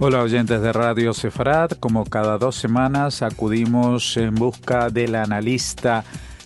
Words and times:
Hola 0.00 0.22
oyentes 0.22 0.62
de 0.62 0.72
Radio 0.72 1.12
Sefarad, 1.12 1.72
como 1.72 2.04
cada 2.04 2.38
dos 2.38 2.54
semanas 2.54 3.20
acudimos 3.20 4.16
en 4.16 4.36
busca 4.36 4.90
del 4.90 5.16
analista 5.16 6.04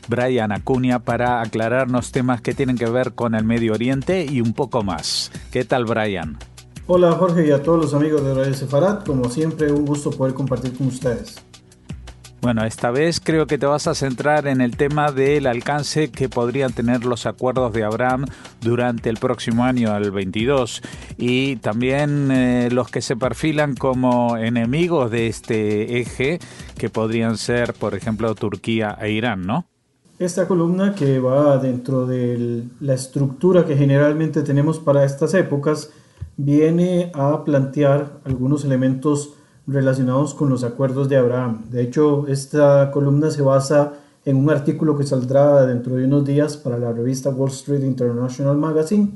Brian 0.08 0.52
Acuña 0.52 1.00
para 1.00 1.42
aclararnos 1.42 2.12
temas 2.12 2.40
que 2.40 2.54
tienen 2.54 2.78
que 2.78 2.88
ver 2.88 3.12
con 3.12 3.34
el 3.34 3.44
Medio 3.44 3.74
Oriente 3.74 4.24
y 4.24 4.40
un 4.40 4.54
poco 4.54 4.82
más. 4.82 5.30
¿Qué 5.50 5.66
tal 5.66 5.84
Brian? 5.84 6.38
Hola 6.86 7.12
Jorge 7.12 7.46
y 7.46 7.50
a 7.50 7.62
todos 7.62 7.78
los 7.78 7.92
amigos 7.92 8.24
de 8.24 8.32
Radio 8.32 8.54
Sefarad, 8.54 9.04
como 9.04 9.28
siempre 9.28 9.70
un 9.70 9.84
gusto 9.84 10.08
poder 10.08 10.32
compartir 10.32 10.72
con 10.72 10.86
ustedes. 10.86 11.44
Bueno, 12.42 12.64
esta 12.64 12.90
vez 12.90 13.20
creo 13.20 13.46
que 13.46 13.56
te 13.56 13.66
vas 13.66 13.86
a 13.86 13.94
centrar 13.94 14.48
en 14.48 14.60
el 14.60 14.76
tema 14.76 15.12
del 15.12 15.46
alcance 15.46 16.10
que 16.10 16.28
podrían 16.28 16.72
tener 16.72 17.04
los 17.04 17.24
acuerdos 17.24 17.72
de 17.72 17.84
Abraham 17.84 18.24
durante 18.60 19.10
el 19.10 19.18
próximo 19.18 19.62
año, 19.62 19.92
al 19.92 20.10
22, 20.10 20.82
y 21.18 21.54
también 21.56 22.32
eh, 22.32 22.68
los 22.72 22.90
que 22.90 23.00
se 23.00 23.14
perfilan 23.14 23.76
como 23.76 24.36
enemigos 24.36 25.08
de 25.12 25.28
este 25.28 26.00
eje, 26.00 26.40
que 26.76 26.90
podrían 26.90 27.38
ser, 27.38 27.74
por 27.74 27.94
ejemplo, 27.94 28.34
Turquía 28.34 28.98
e 29.00 29.12
Irán, 29.12 29.46
¿no? 29.46 29.66
Esta 30.18 30.48
columna 30.48 30.96
que 30.96 31.20
va 31.20 31.58
dentro 31.58 32.06
de 32.06 32.64
la 32.80 32.94
estructura 32.94 33.64
que 33.64 33.76
generalmente 33.76 34.42
tenemos 34.42 34.80
para 34.80 35.04
estas 35.04 35.32
épocas, 35.34 35.90
viene 36.36 37.12
a 37.14 37.44
plantear 37.44 38.18
algunos 38.24 38.64
elementos 38.64 39.34
relacionados 39.66 40.34
con 40.34 40.48
los 40.48 40.64
acuerdos 40.64 41.08
de 41.08 41.16
Abraham. 41.16 41.64
De 41.70 41.82
hecho, 41.82 42.26
esta 42.26 42.90
columna 42.90 43.30
se 43.30 43.42
basa 43.42 43.92
en 44.24 44.36
un 44.36 44.50
artículo 44.50 44.96
que 44.96 45.04
saldrá 45.04 45.66
dentro 45.66 45.96
de 45.96 46.04
unos 46.04 46.24
días 46.24 46.56
para 46.56 46.78
la 46.78 46.92
revista 46.92 47.30
Wall 47.30 47.50
Street 47.50 47.82
International 47.82 48.56
Magazine, 48.56 49.10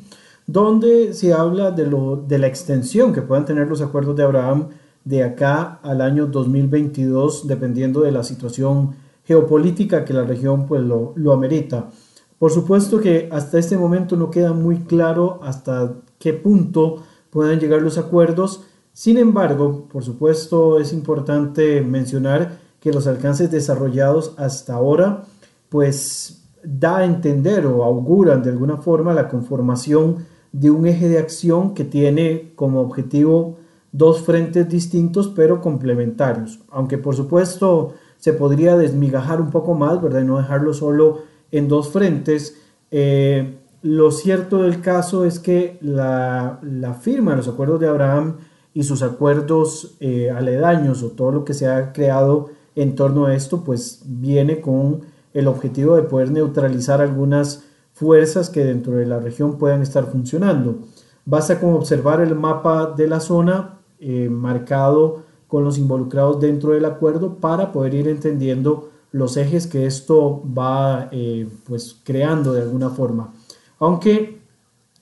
donde 0.46 1.12
se 1.14 1.32
habla 1.32 1.70
de, 1.70 1.86
lo, 1.86 2.16
de 2.16 2.38
la 2.38 2.46
extensión 2.46 3.12
que 3.12 3.22
puedan 3.22 3.44
tener 3.44 3.68
los 3.68 3.82
acuerdos 3.82 4.16
de 4.16 4.22
Abraham 4.24 4.68
de 5.04 5.22
acá 5.22 5.78
al 5.82 6.00
año 6.00 6.26
2022, 6.26 7.46
dependiendo 7.46 8.00
de 8.00 8.12
la 8.12 8.24
situación 8.24 8.96
geopolítica 9.24 10.04
que 10.04 10.12
la 10.12 10.24
región 10.24 10.66
pues, 10.66 10.82
lo, 10.82 11.12
lo 11.16 11.32
amerita. 11.32 11.90
Por 12.38 12.50
supuesto 12.50 13.00
que 13.00 13.28
hasta 13.32 13.58
este 13.58 13.78
momento 13.78 14.16
no 14.16 14.30
queda 14.30 14.52
muy 14.52 14.80
claro 14.80 15.40
hasta 15.42 15.94
qué 16.18 16.32
punto 16.32 17.02
puedan 17.30 17.60
llegar 17.60 17.82
los 17.82 17.98
acuerdos, 17.98 18.62
sin 18.96 19.18
embargo, 19.18 19.88
por 19.92 20.02
supuesto, 20.02 20.80
es 20.80 20.94
importante 20.94 21.82
mencionar 21.82 22.56
que 22.80 22.94
los 22.94 23.06
alcances 23.06 23.50
desarrollados 23.50 24.32
hasta 24.38 24.72
ahora, 24.72 25.24
pues 25.68 26.48
da 26.64 26.96
a 26.96 27.04
entender 27.04 27.66
o 27.66 27.84
auguran 27.84 28.42
de 28.42 28.48
alguna 28.48 28.78
forma 28.78 29.12
la 29.12 29.28
conformación 29.28 30.24
de 30.50 30.70
un 30.70 30.86
eje 30.86 31.10
de 31.10 31.18
acción 31.18 31.74
que 31.74 31.84
tiene 31.84 32.52
como 32.54 32.80
objetivo 32.80 33.58
dos 33.92 34.22
frentes 34.22 34.66
distintos 34.66 35.28
pero 35.28 35.60
complementarios. 35.60 36.60
Aunque 36.70 36.96
por 36.96 37.14
supuesto 37.14 37.92
se 38.16 38.32
podría 38.32 38.78
desmigajar 38.78 39.42
un 39.42 39.50
poco 39.50 39.74
más, 39.74 40.00
¿verdad? 40.00 40.22
Y 40.22 40.24
no 40.24 40.38
dejarlo 40.38 40.72
solo 40.72 41.18
en 41.52 41.68
dos 41.68 41.90
frentes. 41.90 42.56
Eh, 42.90 43.58
lo 43.82 44.10
cierto 44.10 44.62
del 44.62 44.80
caso 44.80 45.26
es 45.26 45.38
que 45.38 45.76
la, 45.82 46.60
la 46.62 46.94
firma 46.94 47.32
de 47.32 47.36
los 47.36 47.48
acuerdos 47.48 47.78
de 47.78 47.88
Abraham 47.88 48.36
y 48.76 48.82
sus 48.82 49.00
acuerdos 49.00 49.96
eh, 50.00 50.30
aledaños 50.30 51.02
o 51.02 51.08
todo 51.08 51.32
lo 51.32 51.46
que 51.46 51.54
se 51.54 51.66
ha 51.66 51.94
creado 51.94 52.50
en 52.74 52.94
torno 52.94 53.24
a 53.24 53.34
esto, 53.34 53.64
pues 53.64 54.02
viene 54.04 54.60
con 54.60 55.00
el 55.32 55.46
objetivo 55.48 55.96
de 55.96 56.02
poder 56.02 56.30
neutralizar 56.30 57.00
algunas 57.00 57.64
fuerzas 57.94 58.50
que 58.50 58.62
dentro 58.66 58.92
de 58.92 59.06
la 59.06 59.18
región 59.18 59.56
puedan 59.56 59.80
estar 59.80 60.04
funcionando. 60.12 60.80
Basta 61.24 61.58
con 61.58 61.72
observar 61.72 62.20
el 62.20 62.34
mapa 62.34 62.92
de 62.94 63.08
la 63.08 63.20
zona 63.20 63.78
eh, 63.98 64.28
marcado 64.28 65.22
con 65.46 65.64
los 65.64 65.78
involucrados 65.78 66.38
dentro 66.38 66.72
del 66.72 66.84
acuerdo 66.84 67.36
para 67.36 67.72
poder 67.72 67.94
ir 67.94 68.08
entendiendo 68.08 68.90
los 69.10 69.38
ejes 69.38 69.66
que 69.66 69.86
esto 69.86 70.42
va 70.46 71.08
eh, 71.12 71.48
pues 71.64 71.96
creando 72.04 72.52
de 72.52 72.60
alguna 72.60 72.90
forma. 72.90 73.32
Aunque 73.78 74.38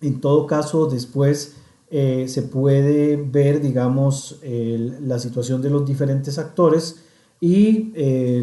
en 0.01 0.21
todo 0.21 0.47
caso 0.47 0.87
después 0.87 1.57
eh, 1.97 2.27
se 2.27 2.43
puede 2.43 3.15
ver, 3.15 3.61
digamos, 3.63 4.41
la 4.43 5.21
situación 5.21 5.63
de 5.63 5.71
los 5.71 5.87
diferentes 5.87 6.41
actores 6.41 7.05
y 7.41 7.93
eh, 7.95 8.43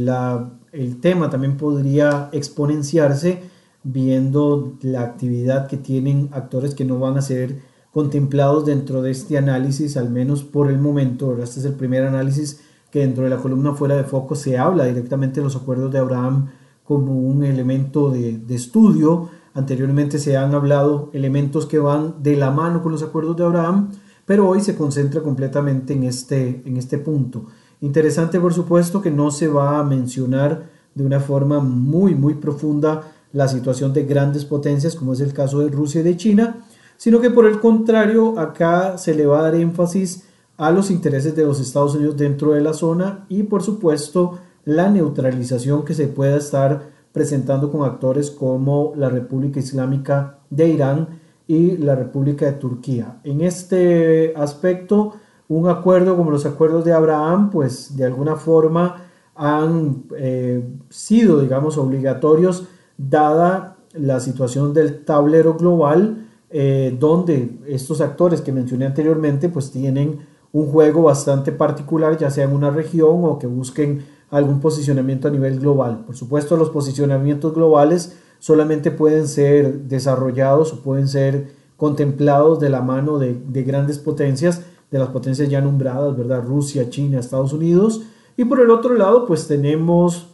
el 0.72 1.02
tema 1.02 1.30
también 1.30 1.58
podría 1.58 2.30
exponenciarse 2.32 3.42
viendo 3.84 4.78
la 4.84 5.02
actividad 5.02 5.68
que 5.68 5.76
tienen 5.76 6.30
actores 6.32 6.74
que 6.74 6.86
no 6.86 6.98
van 6.98 7.18
a 7.18 7.22
ser 7.22 7.60
contemplados 7.92 8.66
dentro 8.66 9.02
de 9.02 9.12
este 9.12 9.38
análisis, 9.38 9.98
al 9.98 10.10
menos 10.10 10.46
por 10.46 10.72
el 10.72 10.78
momento. 10.78 11.38
Este 11.44 11.60
es 11.60 11.66
el 11.66 11.74
primer 11.74 12.06
análisis 12.06 12.62
que 12.90 13.00
dentro 13.00 13.26
de 13.26 13.32
la 13.32 13.38
columna 13.42 13.74
fuera 13.74 13.98
de 13.98 14.06
foco 14.06 14.36
se 14.36 14.58
habla 14.58 14.86
directamente 14.86 15.42
de 15.42 15.44
los 15.44 15.58
acuerdos 15.58 15.92
de 15.92 16.00
Abraham 16.00 16.52
como 16.86 17.20
un 17.20 17.44
elemento 17.44 18.12
de 18.12 18.56
estudio 18.56 19.30
Anteriormente 19.54 20.18
se 20.18 20.38
han 20.38 20.56
hablado 20.56 21.10
elementos 21.14 21.66
que 21.66 21.80
van 21.80 22.24
de 22.24 22.38
la 22.38 22.52
mano 22.52 22.82
con 22.82 22.92
los 22.92 23.04
acuerdos 23.04 23.36
de 23.38 23.44
Abraham, 23.44 23.90
pero 24.26 24.48
hoy 24.48 24.62
se 24.62 24.76
concentra 24.76 25.22
completamente 25.22 25.94
en 25.94 26.04
este, 26.04 26.62
en 26.66 26.78
este 26.78 26.98
punto. 26.98 27.48
Interesante, 27.82 28.40
por 28.40 28.54
supuesto, 28.54 29.02
que 29.02 29.12
no 29.12 29.32
se 29.32 29.48
va 29.48 29.80
a 29.80 29.84
mencionar 29.84 30.70
de 30.96 31.06
una 31.06 31.20
forma 31.20 31.60
muy, 31.60 32.16
muy 32.16 32.36
profunda 32.36 33.02
la 33.34 33.48
situación 33.48 33.94
de 33.94 34.06
grandes 34.06 34.46
potencias, 34.46 34.96
como 34.96 35.14
es 35.14 35.20
el 35.22 35.34
caso 35.34 35.60
de 35.60 35.70
Rusia 35.70 36.02
y 36.02 36.04
de 36.04 36.18
China, 36.18 36.58
sino 36.98 37.20
que 37.20 37.30
por 37.30 37.46
el 37.46 37.60
contrario, 37.60 38.38
acá 38.40 38.98
se 38.98 39.16
le 39.16 39.26
va 39.26 39.40
a 39.40 39.44
dar 39.44 39.56
énfasis 39.56 40.26
a 40.58 40.72
los 40.72 40.92
intereses 40.92 41.36
de 41.36 41.44
los 41.44 41.60
Estados 41.60 41.96
Unidos 41.96 42.18
dentro 42.18 42.52
de 42.52 42.62
la 42.62 42.74
zona 42.74 43.26
y, 43.30 43.44
por 43.44 43.64
supuesto, 43.64 44.38
la 44.64 44.90
neutralización 44.90 45.84
que 45.84 45.96
se 45.96 46.08
pueda 46.08 46.38
estar 46.38 46.92
presentando 47.12 47.72
con 47.72 47.84
actores 47.84 48.32
como 48.32 48.94
la 48.96 49.10
República 49.10 49.60
Islámica 49.60 50.40
de 50.50 50.70
Irán 50.70 51.08
y 51.48 51.78
la 51.78 51.96
República 51.96 52.46
de 52.46 52.54
Turquía. 52.54 53.20
En 53.24 53.42
este 53.42 54.34
aspecto, 54.36 55.14
un 55.50 55.68
acuerdo 55.68 56.16
como 56.16 56.32
los 56.32 56.46
acuerdos 56.46 56.86
de 56.86 56.94
Abraham, 56.94 57.50
pues 57.50 57.98
de 57.98 58.06
alguna 58.06 58.36
forma 58.38 59.08
han 59.36 60.04
eh, 60.18 60.64
sido, 60.90 61.42
digamos, 61.42 61.78
obligatorios 61.78 62.68
dada 62.98 63.78
la 63.94 64.20
situación 64.20 64.74
del 64.74 65.04
tablero 65.04 65.56
global, 65.56 66.28
eh, 66.50 66.96
donde 66.98 67.60
estos 67.68 68.02
actores 68.02 68.42
que 68.42 68.52
mencioné 68.52 68.86
anteriormente, 68.86 69.50
pues 69.50 69.72
tienen 69.72 70.20
un 70.54 70.68
juego 70.68 71.04
bastante 71.04 71.52
particular, 71.52 72.18
ya 72.18 72.30
sea 72.30 72.46
en 72.46 72.54
una 72.54 72.70
región 72.70 73.24
o 73.24 73.40
que 73.40 73.48
busquen 73.48 74.06
algún 74.32 74.62
posicionamiento 74.62 75.28
a 75.28 75.32
nivel 75.32 75.60
global. 75.60 76.04
Por 76.06 76.16
supuesto, 76.16 76.56
los 76.58 76.70
posicionamientos 76.70 77.54
globales 77.54 78.18
solamente 78.40 78.90
pueden 78.90 79.28
ser 79.28 79.82
desarrollados 79.84 80.74
o 80.74 80.82
pueden 80.82 81.08
ser 81.08 81.52
contemplados 81.76 82.60
de 82.60 82.70
la 82.70 82.82
mano 82.82 83.20
de, 83.20 83.64
grandes 83.64 84.00
potencias, 84.00 84.62
de 84.90 85.00
las 85.00 85.10
potencias 85.10 85.50
ya 85.50 85.62
nombradas, 85.62 86.18
¿verdad? 86.18 86.44
Rusia, 86.44 86.90
China, 86.90 87.20
Estados 87.20 87.54
Unidos. 87.54 88.04
Y 88.38 88.46
por 88.46 88.62
el 88.62 88.72
otro 88.72 88.96
lado, 88.96 89.26
pues 89.28 89.48
tenemos 89.48 90.30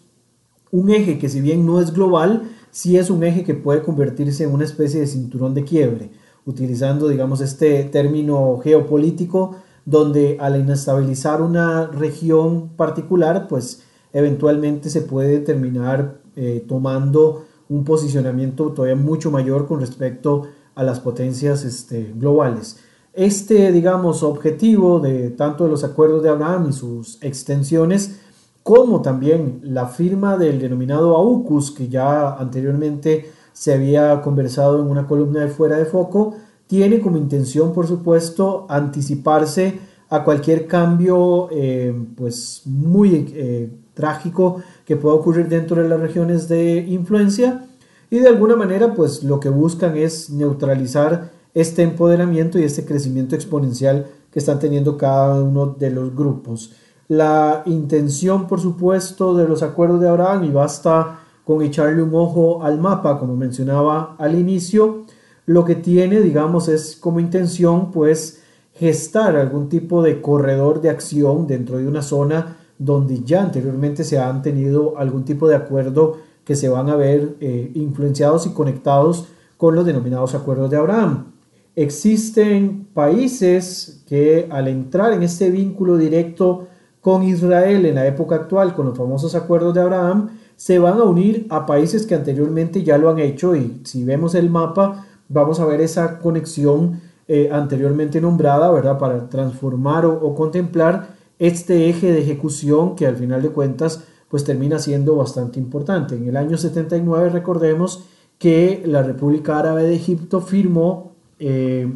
un 0.71 0.89
eje 0.91 1.17
que 1.17 1.29
si 1.29 1.41
bien 1.41 1.65
no 1.65 1.81
es 1.81 1.91
global, 1.91 2.43
sí 2.69 2.97
es 2.97 3.09
un 3.09 3.23
eje 3.23 3.43
que 3.43 3.55
puede 3.55 3.81
convertirse 3.81 4.43
en 4.43 4.53
una 4.53 4.65
especie 4.65 4.99
de 4.99 5.07
cinturón 5.07 5.53
de 5.53 5.63
quiebre, 5.63 6.11
utilizando, 6.45 7.07
digamos, 7.07 7.41
este 7.41 7.83
término 7.85 8.59
geopolítico, 8.63 9.55
donde 9.85 10.37
al 10.39 10.59
inestabilizar 10.59 11.41
una 11.41 11.87
región 11.87 12.69
particular, 12.75 13.47
pues 13.47 13.83
eventualmente 14.13 14.90
se 14.90 15.01
puede 15.01 15.40
terminar 15.40 16.19
eh, 16.35 16.63
tomando 16.68 17.45
un 17.69 17.84
posicionamiento 17.84 18.72
todavía 18.72 18.95
mucho 18.95 19.31
mayor 19.31 19.68
con 19.68 19.79
respecto 19.79 20.44
a 20.75 20.84
las 20.84 21.00
potencias 21.00 21.65
este, 21.65 22.13
globales. 22.15 22.77
Este, 23.13 23.71
digamos, 23.71 24.21
objetivo 24.21 25.00
de 25.00 25.31
tanto 25.31 25.63
de 25.63 25.71
los 25.71 25.83
acuerdos 25.83 26.21
de 26.21 26.30
Abraham 26.30 26.68
y 26.69 26.74
sus 26.74 27.18
extensiones, 27.24 28.19
como 28.62 29.01
también 29.01 29.59
la 29.63 29.88
firma 29.88 30.38
del 30.38 30.60
denominado 30.60 31.15
AUKUS, 31.15 31.71
que 31.71 31.88
ya 31.88 32.36
anteriormente 32.36 33.31
se 33.53 33.74
había 33.74 34.21
conversado 34.21 34.80
en 34.80 34.88
una 34.88 35.07
columna 35.07 35.39
de 35.39 35.48
fuera 35.48 35.77
de 35.77 35.86
foco, 35.86 36.36
tiene 36.68 37.00
como 37.00 37.18
intención, 37.18 37.74
por 37.74 37.88
supuesto, 37.88 38.68
anticiparse 38.69 39.80
a 40.10 40.24
cualquier 40.24 40.68
cambio 40.68 41.50
eh, 41.51 41.94
pues 42.15 42.62
muy 42.65 43.33
eh, 43.36 43.69
trágico 43.97 44.61
que 44.85 44.95
pueda 44.95 45.15
ocurrir 45.15 45.49
dentro 45.49 45.81
de 45.81 45.89
las 45.89 45.99
regiones 45.99 46.47
de 46.47 46.85
influencia 46.88 47.65
y 48.09 48.19
de 48.19 48.29
alguna 48.29 48.55
manera 48.55 48.94
pues 48.94 49.23
lo 49.23 49.39
que 49.39 49.49
buscan 49.49 49.97
es 49.97 50.29
neutralizar 50.29 51.31
este 51.53 51.81
empoderamiento 51.81 52.59
y 52.59 52.63
este 52.63 52.85
crecimiento 52.85 53.35
exponencial 53.35 54.05
que 54.31 54.39
están 54.39 54.59
teniendo 54.59 54.97
cada 54.97 55.41
uno 55.41 55.75
de 55.77 55.89
los 55.89 56.15
grupos. 56.15 56.73
La 57.07 57.63
intención, 57.65 58.47
por 58.47 58.59
supuesto, 58.59 59.35
de 59.35 59.47
los 59.47 59.63
acuerdos 59.63 60.00
de 60.00 60.09
Abraham, 60.09 60.43
y 60.43 60.50
basta 60.51 61.21
con 61.45 61.61
echarle 61.63 62.03
un 62.03 62.13
ojo 62.13 62.61
al 62.63 62.79
mapa, 62.79 63.17
como 63.17 63.35
mencionaba 63.35 64.15
al 64.19 64.38
inicio, 64.38 65.05
lo 65.45 65.63
que 65.63 65.75
tiene, 65.75 66.19
digamos, 66.19 66.67
es 66.67 66.97
como 66.97 67.21
intención, 67.21 67.91
pues, 67.91 68.43
gestar 68.73 69.35
algún 69.38 69.69
tipo 69.69 70.03
de 70.03 70.21
corredor 70.21 70.81
de 70.81 70.89
acción 70.89 71.47
dentro 71.47 71.77
de 71.77 71.88
una 71.88 72.01
zona 72.01 72.57
donde 72.77 73.24
ya 73.24 73.41
anteriormente 73.41 74.03
se 74.03 74.19
han 74.19 74.41
tenido 74.41 74.97
algún 74.97 75.25
tipo 75.25 75.47
de 75.47 75.56
acuerdo 75.56 76.18
que 76.44 76.56
se 76.56 76.69
van 76.69 76.89
a 76.89 76.95
ver 76.95 77.35
eh, 77.39 77.71
influenciados 77.74 78.45
y 78.45 78.51
conectados 78.51 79.27
con 79.57 79.75
los 79.75 79.85
denominados 79.85 80.35
acuerdos 80.35 80.69
de 80.69 80.77
Abraham. 80.77 81.33
Existen 81.75 82.88
países 82.94 84.03
que 84.07 84.47
al 84.50 84.68
entrar 84.68 85.13
en 85.13 85.24
este 85.24 85.51
vínculo 85.51 85.97
directo 85.97 86.68
con 87.01 87.24
Israel 87.24 87.85
en 87.85 87.95
la 87.95 88.07
época 88.07 88.35
actual, 88.35 88.74
con 88.74 88.88
los 88.88 88.97
famosos 88.97 89.35
acuerdos 89.35 89.74
de 89.74 89.81
Abraham, 89.81 90.29
se 90.56 90.79
van 90.79 91.00
a 91.00 91.03
unir 91.03 91.45
a 91.50 91.65
países 91.65 92.07
que 92.07 92.15
anteriormente 92.15 92.83
ya 92.83 92.97
lo 92.97 93.09
han 93.09 93.19
hecho 93.19 93.56
y 93.56 93.81
si 93.83 94.03
vemos 94.03 94.33
el 94.33 94.50
mapa 94.50 95.06
vamos 95.29 95.59
a 95.59 95.65
ver 95.65 95.81
esa 95.81 96.19
conexión 96.19 97.00
eh, 97.27 97.50
anteriormente 97.51 98.21
nombrada, 98.21 98.71
¿verdad? 98.71 98.97
Para 98.97 99.29
transformar 99.29 100.06
o, 100.06 100.33
contemplar 100.33 101.16
este 101.39 101.89
eje 101.89 102.12
de 102.12 102.22
ejecución 102.22 102.95
que 102.95 103.07
al 103.07 103.16
final 103.16 103.42
de 103.42 103.50
cuentas 103.50 104.04
pues 104.30 104.44
termina 104.44 104.80
siendo 104.80 105.16
bastante 105.16 105.60
importante. 105.60 106.16
En 106.16 106.28
el 106.28 106.36
año 106.36 106.57
79 106.57 107.30
recordemos 107.30 108.04
que 108.38 108.84
la 108.86 109.04
República 109.04 109.57
Árabe 109.57 109.84
de 109.84 109.95
Egipto 109.95 110.42
firmó 110.42 111.13
eh, 111.39 111.92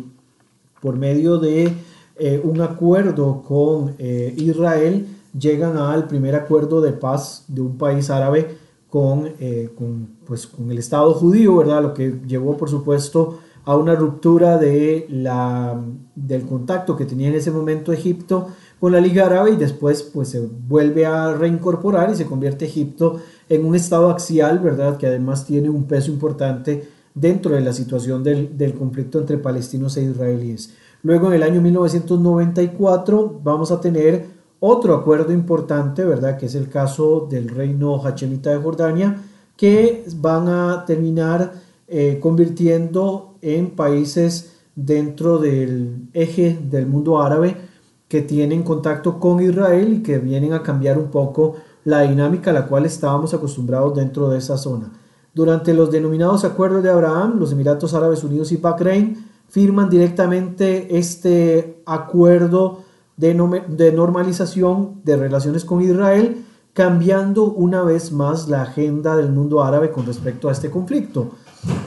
por 0.82 0.98
medio 0.98 1.38
de 1.38 1.74
eh, 2.18 2.42
un 2.44 2.62
acuerdo 2.62 3.44
con 3.44 3.96
Israel, 4.00 5.08
llegan 5.38 5.78
al 5.78 6.08
primer 6.08 6.36
acuerdo 6.36 6.82
de 6.82 6.94
paz 6.94 7.46
de 7.48 7.62
un 7.62 7.78
país 7.78 8.10
árabe 8.10 8.58
con, 8.90 9.30
con, 9.78 10.10
pues, 10.26 10.48
con 10.48 10.72
el 10.72 10.78
Estado 10.78 11.14
judío, 11.14 11.58
¿verdad? 11.58 11.82
Lo 11.82 11.94
que 11.94 12.20
llevó 12.28 12.58
por 12.58 12.70
supuesto 12.70 13.40
a 13.66 13.76
una 13.76 13.96
ruptura 13.96 14.58
de 14.58 15.06
la, 15.10 15.80
del 16.16 16.46
contacto 16.46 16.96
que 16.96 17.06
tenía 17.06 17.28
en 17.28 17.36
ese 17.36 17.52
momento 17.52 17.94
Egipto 17.94 18.50
con 18.81 18.92
la 18.94 19.00
Liga 19.00 19.28
Árabe 19.28 19.51
y 19.51 19.57
después 19.57 20.01
pues 20.01 20.30
se 20.30 20.39
vuelve 20.39 21.06
a 21.06 21.36
reincorporar 21.36 22.10
y 22.10 22.16
se 22.16 22.25
convierte 22.25 22.66
Egipto 22.66 23.22
en 23.48 23.63
un 23.63 23.75
estado 23.75 24.10
axial, 24.10 24.57
¿verdad? 24.57 24.98
Que 24.98 25.06
además 25.06 25.45
tiene 25.45 25.69
un 25.69 25.83
peso 25.83 26.10
importante 26.10 26.89
dentro 27.13 27.54
de 27.54 27.62
la 27.62 27.74
situación 27.74 28.24
del, 28.24 28.57
del 28.57 28.74
conflicto 28.74 29.19
entre 29.19 29.38
palestinos 29.38 29.98
e 29.98 30.04
israelíes. 30.06 30.74
Luego 31.04 31.28
en 31.28 31.33
el 31.33 31.44
año 31.44 31.62
1994 31.62 33.42
vamos 33.44 33.72
a 33.72 33.80
tener 33.80 34.25
otro 34.60 34.95
acuerdo 34.95 35.31
importante, 35.31 36.04
¿verdad? 36.04 36.39
Que 36.39 36.48
es 36.48 36.56
el 36.56 36.68
caso 36.68 37.28
del 37.30 37.50
reino 37.50 38.04
hachemita 38.04 38.50
de 38.50 38.63
Jordania, 38.63 39.22
que 39.56 40.06
van 40.16 40.48
a 40.48 40.86
terminar 40.88 41.54
eh, 41.88 42.18
convirtiendo 42.19 43.36
en 43.44 43.75
países 43.75 44.54
dentro 44.75 45.38
del 45.38 46.07
eje 46.13 46.57
del 46.68 46.88
mundo 46.88 47.22
árabe 47.22 47.69
que 48.12 48.22
tienen 48.22 48.62
contacto 48.63 49.22
con 49.22 49.42
Israel 49.42 49.94
y 49.94 50.04
que 50.04 50.18
vienen 50.18 50.52
a 50.52 50.62
cambiar 50.62 50.98
un 50.98 51.08
poco 51.08 51.56
la 51.86 52.02
dinámica 52.02 52.52
a 52.52 52.54
la 52.54 52.68
cual 52.68 52.86
estábamos 52.86 53.34
acostumbrados 53.34 53.96
dentro 53.96 54.30
de 54.30 54.38
esa 54.38 54.58
zona. 54.58 54.92
Durante 55.34 55.74
los 55.74 55.90
denominados 55.92 56.44
acuerdos 56.44 56.84
de 56.84 56.90
Abraham, 56.90 57.40
los 57.40 57.54
Emiratos 57.54 57.94
Árabes 57.94 58.22
Unidos 58.25 58.52
y 58.52 58.58
Bahrein 58.58 59.30
firman 59.48 59.90
directamente 59.90 60.98
este 60.98 61.81
acuerdo 61.86 62.80
de, 63.16 63.62
de 63.69 63.94
normalización 63.94 65.00
de 65.06 65.16
relaciones 65.16 65.64
con 65.64 65.81
Israel, 65.81 66.44
cambiando 66.74 67.46
una 67.46 67.81
vez 67.84 68.12
más 68.12 68.50
la 68.50 68.64
agenda 68.64 69.16
del 69.16 69.31
mundo 69.31 69.64
árabe 69.64 69.90
con 69.90 70.06
respecto 70.06 70.50
a 70.50 70.52
este 70.52 70.69
conflicto. 70.69 71.30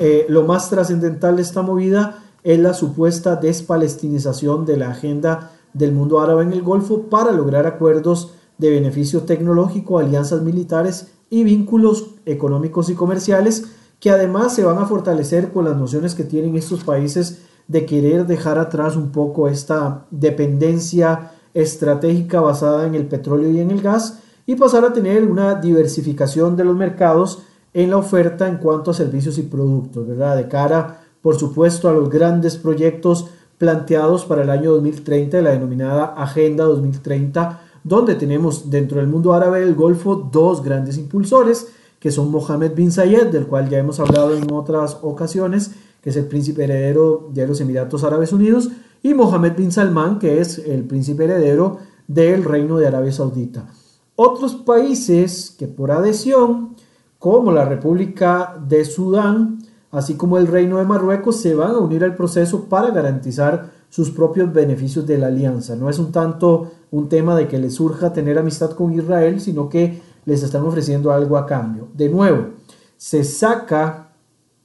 Eh, 0.00 0.24
lo 0.30 0.44
más 0.44 0.70
trascendental 0.70 1.36
de 1.36 1.42
esta 1.42 1.60
movida 1.60 2.24
es 2.42 2.58
la 2.58 2.72
supuesta 2.72 3.36
despalestinización 3.36 4.64
de 4.64 4.78
la 4.78 4.88
agenda 4.88 5.50
del 5.74 5.92
mundo 5.92 6.20
árabe 6.20 6.44
en 6.44 6.52
el 6.52 6.62
Golfo 6.62 7.02
para 7.02 7.32
lograr 7.32 7.66
acuerdos 7.66 8.34
de 8.56 8.70
beneficio 8.70 9.22
tecnológico, 9.22 9.98
alianzas 9.98 10.42
militares 10.42 11.12
y 11.28 11.44
vínculos 11.44 12.14
económicos 12.24 12.88
y 12.88 12.94
comerciales 12.94 13.64
que 14.00 14.10
además 14.10 14.54
se 14.54 14.64
van 14.64 14.78
a 14.78 14.86
fortalecer 14.86 15.52
con 15.52 15.64
las 15.64 15.76
nociones 15.76 16.14
que 16.14 16.24
tienen 16.24 16.56
estos 16.56 16.84
países 16.84 17.42
de 17.68 17.86
querer 17.86 18.26
dejar 18.26 18.58
atrás 18.58 18.96
un 18.96 19.10
poco 19.10 19.48
esta 19.48 20.06
dependencia 20.10 21.32
estratégica 21.54 22.40
basada 22.40 22.86
en 22.86 22.94
el 22.94 23.06
petróleo 23.06 23.50
y 23.50 23.60
en 23.60 23.70
el 23.70 23.80
gas 23.80 24.20
y 24.46 24.56
pasar 24.56 24.84
a 24.84 24.92
tener 24.92 25.24
una 25.24 25.54
diversificación 25.54 26.56
de 26.56 26.64
los 26.64 26.76
mercados 26.76 27.42
en 27.72 27.90
la 27.90 27.96
oferta 27.96 28.46
en 28.46 28.58
cuanto 28.58 28.90
a 28.90 28.94
servicios 28.94 29.38
y 29.38 29.42
productos, 29.42 30.06
¿verdad? 30.06 30.36
De 30.36 30.48
cara, 30.48 31.00
por 31.22 31.36
supuesto, 31.36 31.88
a 31.88 31.92
los 31.92 32.10
grandes 32.10 32.56
proyectos 32.56 33.30
planteados 33.64 34.26
para 34.26 34.42
el 34.42 34.50
año 34.50 34.72
2030, 34.72 35.40
la 35.40 35.52
denominada 35.52 36.12
Agenda 36.18 36.64
2030, 36.64 37.62
donde 37.82 38.14
tenemos 38.14 38.68
dentro 38.68 38.98
del 38.98 39.06
mundo 39.06 39.32
árabe 39.32 39.60
del 39.60 39.74
Golfo 39.74 40.16
dos 40.30 40.62
grandes 40.62 40.98
impulsores, 40.98 41.68
que 41.98 42.10
son 42.10 42.30
Mohammed 42.30 42.74
bin 42.74 42.92
Zayed, 42.92 43.28
del 43.28 43.46
cual 43.46 43.70
ya 43.70 43.78
hemos 43.78 44.00
hablado 44.00 44.36
en 44.36 44.52
otras 44.52 44.98
ocasiones, 45.00 45.70
que 46.02 46.10
es 46.10 46.16
el 46.16 46.26
príncipe 46.26 46.64
heredero 46.64 47.30
de 47.32 47.46
los 47.46 47.58
Emiratos 47.62 48.04
Árabes 48.04 48.34
Unidos, 48.34 48.68
y 49.02 49.14
Mohammed 49.14 49.56
bin 49.56 49.72
Salman, 49.72 50.18
que 50.18 50.42
es 50.42 50.58
el 50.58 50.84
príncipe 50.84 51.24
heredero 51.24 51.78
del 52.06 52.44
Reino 52.44 52.76
de 52.76 52.86
Arabia 52.86 53.12
Saudita. 53.12 53.64
Otros 54.14 54.56
países 54.56 55.56
que 55.58 55.68
por 55.68 55.90
adhesión 55.90 56.76
como 57.18 57.50
la 57.50 57.64
República 57.64 58.62
de 58.68 58.84
Sudán, 58.84 59.60
así 59.94 60.14
como 60.14 60.38
el 60.38 60.48
Reino 60.48 60.78
de 60.78 60.84
Marruecos, 60.84 61.40
se 61.40 61.54
van 61.54 61.70
a 61.70 61.78
unir 61.78 62.02
al 62.02 62.16
proceso 62.16 62.64
para 62.64 62.90
garantizar 62.90 63.70
sus 63.88 64.10
propios 64.10 64.52
beneficios 64.52 65.06
de 65.06 65.18
la 65.18 65.28
alianza. 65.28 65.76
No 65.76 65.88
es 65.88 66.00
un 66.00 66.10
tanto 66.10 66.72
un 66.90 67.08
tema 67.08 67.36
de 67.36 67.46
que 67.46 67.58
les 67.58 67.74
surja 67.74 68.12
tener 68.12 68.36
amistad 68.36 68.70
con 68.70 68.92
Israel, 68.92 69.40
sino 69.40 69.68
que 69.68 70.02
les 70.24 70.42
están 70.42 70.62
ofreciendo 70.62 71.12
algo 71.12 71.36
a 71.36 71.46
cambio. 71.46 71.88
De 71.94 72.08
nuevo, 72.08 72.48
se 72.96 73.22
saca 73.22 74.08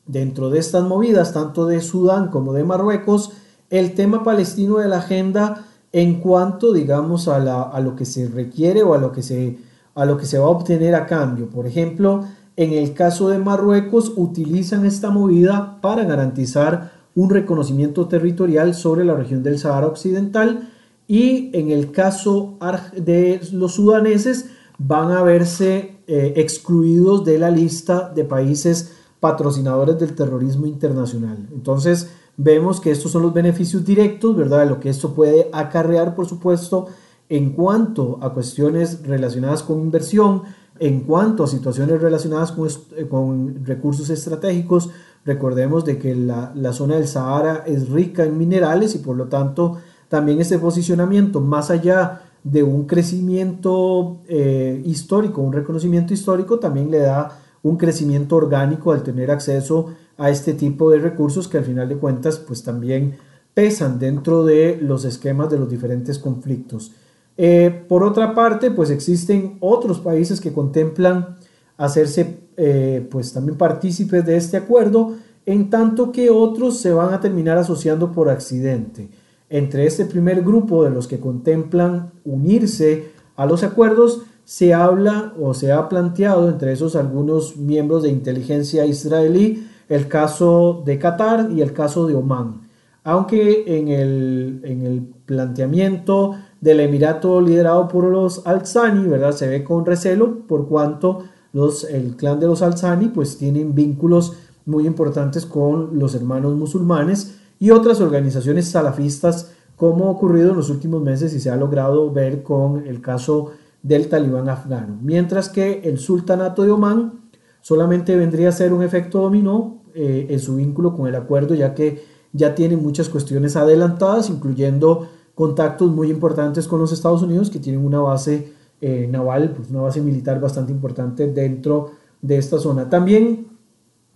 dentro 0.08 0.50
de 0.50 0.58
estas 0.58 0.84
movidas, 0.84 1.32
tanto 1.32 1.68
de 1.68 1.80
Sudán 1.80 2.30
como 2.30 2.54
de 2.54 2.64
Marruecos, 2.64 3.34
el 3.70 3.94
tema 3.94 4.24
palestino 4.24 4.78
de 4.78 4.88
la 4.88 4.98
agenda 4.98 5.66
en 5.92 6.22
cuanto, 6.22 6.74
digamos, 6.74 7.28
a, 7.28 7.36
a 7.70 7.80
lo 7.82 7.96
que 7.96 8.06
se 8.06 8.28
requiere 8.28 8.82
o 8.82 8.96
a 8.96 8.98
lo 8.98 9.12
que 9.12 9.22
se, 9.22 9.60
a 9.94 10.06
lo 10.06 10.18
que 10.18 10.26
se 10.26 10.40
va 10.40 10.46
a 10.46 10.50
obtener 10.50 10.96
a 10.96 11.06
cambio. 11.06 11.50
Por 11.50 11.68
ejemplo, 11.68 12.26
en 12.60 12.74
el 12.74 12.94
caso 12.94 13.30
de 13.30 13.40
Marruecos, 13.40 14.12
utilizan 14.18 14.86
esta 14.86 15.12
movida 15.12 15.80
para 15.80 16.04
garantizar 16.04 16.92
un 17.16 17.30
reconocimiento 17.30 18.10
territorial 18.10 18.76
sobre 18.76 19.06
la 19.06 19.16
región 19.16 19.44
del 19.44 19.58
Sahara 19.58 19.88
Occidental 19.88 20.70
y 21.08 21.52
en 21.54 21.72
el 21.72 21.92
caso 21.92 22.58
de 22.98 23.40
los 23.54 23.76
sudaneses 23.76 24.50
van 24.78 25.10
a 25.12 25.24
verse 25.24 26.00
eh, 26.06 26.34
excluidos 26.36 27.24
de 27.24 27.40
la 27.40 27.50
lista 27.50 28.12
de 28.14 28.26
países 28.26 28.92
patrocinadores 29.22 29.98
del 29.98 30.14
terrorismo 30.14 30.66
internacional. 30.66 31.48
Entonces 31.54 32.10
vemos 32.36 32.82
que 32.82 32.92
estos 32.92 33.14
son 33.14 33.22
los 33.22 33.34
beneficios 33.34 33.86
directos, 33.86 34.36
¿verdad? 34.36 34.68
Lo 34.68 34.82
que 34.82 34.90
esto 34.90 35.14
puede 35.14 35.50
acarrear, 35.54 36.14
por 36.14 36.28
supuesto, 36.28 36.88
en 37.30 37.52
cuanto 37.52 38.20
a 38.22 38.34
cuestiones 38.34 39.04
relacionadas 39.04 39.64
con 39.64 39.80
inversión, 39.80 40.42
en 40.80 41.02
cuanto 41.02 41.44
a 41.44 41.48
situaciones 41.48 42.02
relacionadas 42.02 42.54
eh, 42.96 43.08
con, 43.08 43.66
recursos 43.66 44.10
estratégicos, 44.10 44.90
recordemos 45.26 45.86
de 45.86 45.98
que 45.98 46.16
la, 46.16 46.74
zona 46.74 46.96
del 46.96 47.08
Sahara 47.08 47.64
es 47.68 47.90
rica 47.90 48.24
en 48.24 48.38
minerales 48.38 48.96
y 48.96 49.00
por 49.00 49.16
lo 49.16 49.26
tanto 49.26 49.78
también 50.08 50.40
este 50.40 50.58
posicionamiento, 50.58 51.42
más 51.42 51.70
allá 51.70 52.22
de 52.44 52.64
un 52.64 52.86
crecimiento 52.86 54.20
eh, 54.28 54.82
histórico, 54.86 55.42
un 55.42 55.54
reconocimiento 55.54 56.14
histórico, 56.14 56.58
también 56.58 56.90
le 56.90 57.00
da 57.00 57.38
un 57.62 57.78
crecimiento 57.78 58.38
orgánico 58.38 58.94
al 58.94 59.04
tener 59.04 59.30
acceso 59.30 59.88
a 60.18 60.30
este 60.30 60.54
tipo 60.54 60.90
de 60.90 61.00
recursos 61.00 61.48
que 61.48 61.58
al 61.58 61.66
final 61.66 61.90
de 61.90 61.98
cuentas 61.98 62.40
pues 62.40 62.64
también 62.64 63.18
pesan 63.54 64.00
dentro 64.00 64.46
de 64.46 64.80
los 64.82 65.04
esquemas 65.04 65.50
de 65.50 65.60
los 65.60 65.70
diferentes 65.70 66.18
conflictos. 66.18 66.94
Eh, 67.42 67.86
por 67.88 68.04
otra 68.04 68.36
parte, 68.36 68.70
pues 68.70 68.90
existen 68.90 69.56
otros 69.62 70.00
países 70.00 70.42
que 70.42 70.52
contemplan 70.52 71.38
hacerse 71.78 72.38
eh, 72.58 73.08
pues 73.10 73.32
también 73.32 73.58
partícipes 73.58 74.26
de 74.26 74.36
este 74.36 74.58
acuerdo, 74.58 75.14
en 75.46 75.70
tanto 75.70 76.12
que 76.12 76.30
otros 76.30 76.80
se 76.80 76.92
van 76.92 77.14
a 77.14 77.22
terminar 77.22 77.58
asociando 77.58 78.12
por 78.12 78.30
accidente. 78.30 79.08
Entre 79.50 79.86
este 79.86 80.04
primer 80.04 80.44
grupo 80.44 80.84
de 80.84 80.90
los 80.90 81.08
que 81.08 81.22
contemplan 81.22 82.12
unirse 82.26 83.12
a 83.38 83.46
los 83.46 83.64
acuerdos, 83.64 84.24
se 84.44 84.74
habla 84.74 85.34
o 85.40 85.54
se 85.54 85.72
ha 85.72 85.88
planteado 85.88 86.50
entre 86.50 86.74
esos 86.74 86.98
algunos 86.98 87.56
miembros 87.56 88.04
de 88.04 88.10
inteligencia 88.10 88.86
israelí 88.86 89.66
el 89.88 90.10
caso 90.10 90.84
de 90.86 91.00
Qatar 91.00 91.50
y 91.56 91.62
el 91.62 91.72
caso 91.72 92.06
de 92.06 92.16
Omán. 92.16 92.68
Aunque 93.06 93.64
en 93.66 93.88
el, 93.88 94.60
en 94.66 94.86
el 94.86 95.02
planteamiento 95.26 96.36
del 96.62 96.80
Emirato 96.80 97.42
liderado 97.42 97.88
por 97.88 98.06
los 98.06 98.46
Al-Sani, 98.46 99.08
¿verdad? 99.08 99.32
Se 99.32 99.48
ve 99.48 99.64
con 99.64 99.86
recelo 99.86 100.40
por 100.48 100.68
cuanto 100.68 101.24
los, 101.54 101.84
el 101.84 102.16
clan 102.16 102.40
de 102.40 102.48
los 102.48 102.62
Al-Sani 102.62 103.10
pues 103.10 103.38
tienen 103.38 103.74
vínculos 103.74 104.34
muy 104.66 104.86
importantes 104.86 105.46
con 105.46 105.98
los 105.98 106.16
hermanos 106.16 106.56
musulmanes 106.56 107.38
y 107.60 107.72
otras 107.72 108.02
organizaciones 108.02 108.68
salafistas 108.68 109.54
como 109.76 110.08
ha 110.08 110.12
ocurrido 110.12 110.52
en 110.52 110.58
los 110.58 110.70
últimos 110.70 111.02
meses 111.02 111.34
y 111.34 111.40
se 111.40 111.50
ha 111.50 111.56
logrado 111.56 112.12
ver 112.12 112.44
con 112.44 112.86
el 112.86 113.02
caso 113.02 113.52
del 113.82 114.10
talibán 114.10 114.50
afgano. 114.50 114.98
Mientras 115.02 115.50
que 115.50 115.82
el 115.86 116.00
sultanato 116.00 116.64
de 116.64 116.72
Omán 116.72 117.30
solamente 117.62 118.16
vendría 118.16 118.50
a 118.50 118.52
ser 118.52 118.74
un 118.74 118.84
efecto 118.84 119.22
dominó 119.22 119.82
eh, 119.96 120.28
en 120.30 120.40
su 120.40 120.58
vínculo 120.58 120.96
con 120.96 121.08
el 121.08 121.16
acuerdo, 121.16 121.56
ya 121.56 121.74
que 121.74 122.04
ya 122.34 122.54
tiene 122.56 122.78
muchas 122.78 123.10
cuestiones 123.10 123.56
adelantadas, 123.56 124.30
incluyendo 124.30 125.08
contactos 125.40 125.90
muy 125.90 126.12
importantes 126.12 126.68
con 126.68 126.82
los 126.82 126.92
Estados 126.92 127.22
Unidos, 127.22 127.50
que 127.50 127.60
tienen 127.60 127.86
una 127.86 128.02
base 128.02 128.52
eh, 128.82 129.08
naval, 129.10 129.54
pues 129.56 129.70
una 129.70 129.80
base 129.80 130.02
militar 130.02 130.42
bastante 130.42 130.74
importante 130.74 131.28
dentro 131.28 131.92
de 132.22 132.38
esta 132.38 132.60
zona. 132.60 132.90
También 132.90 133.48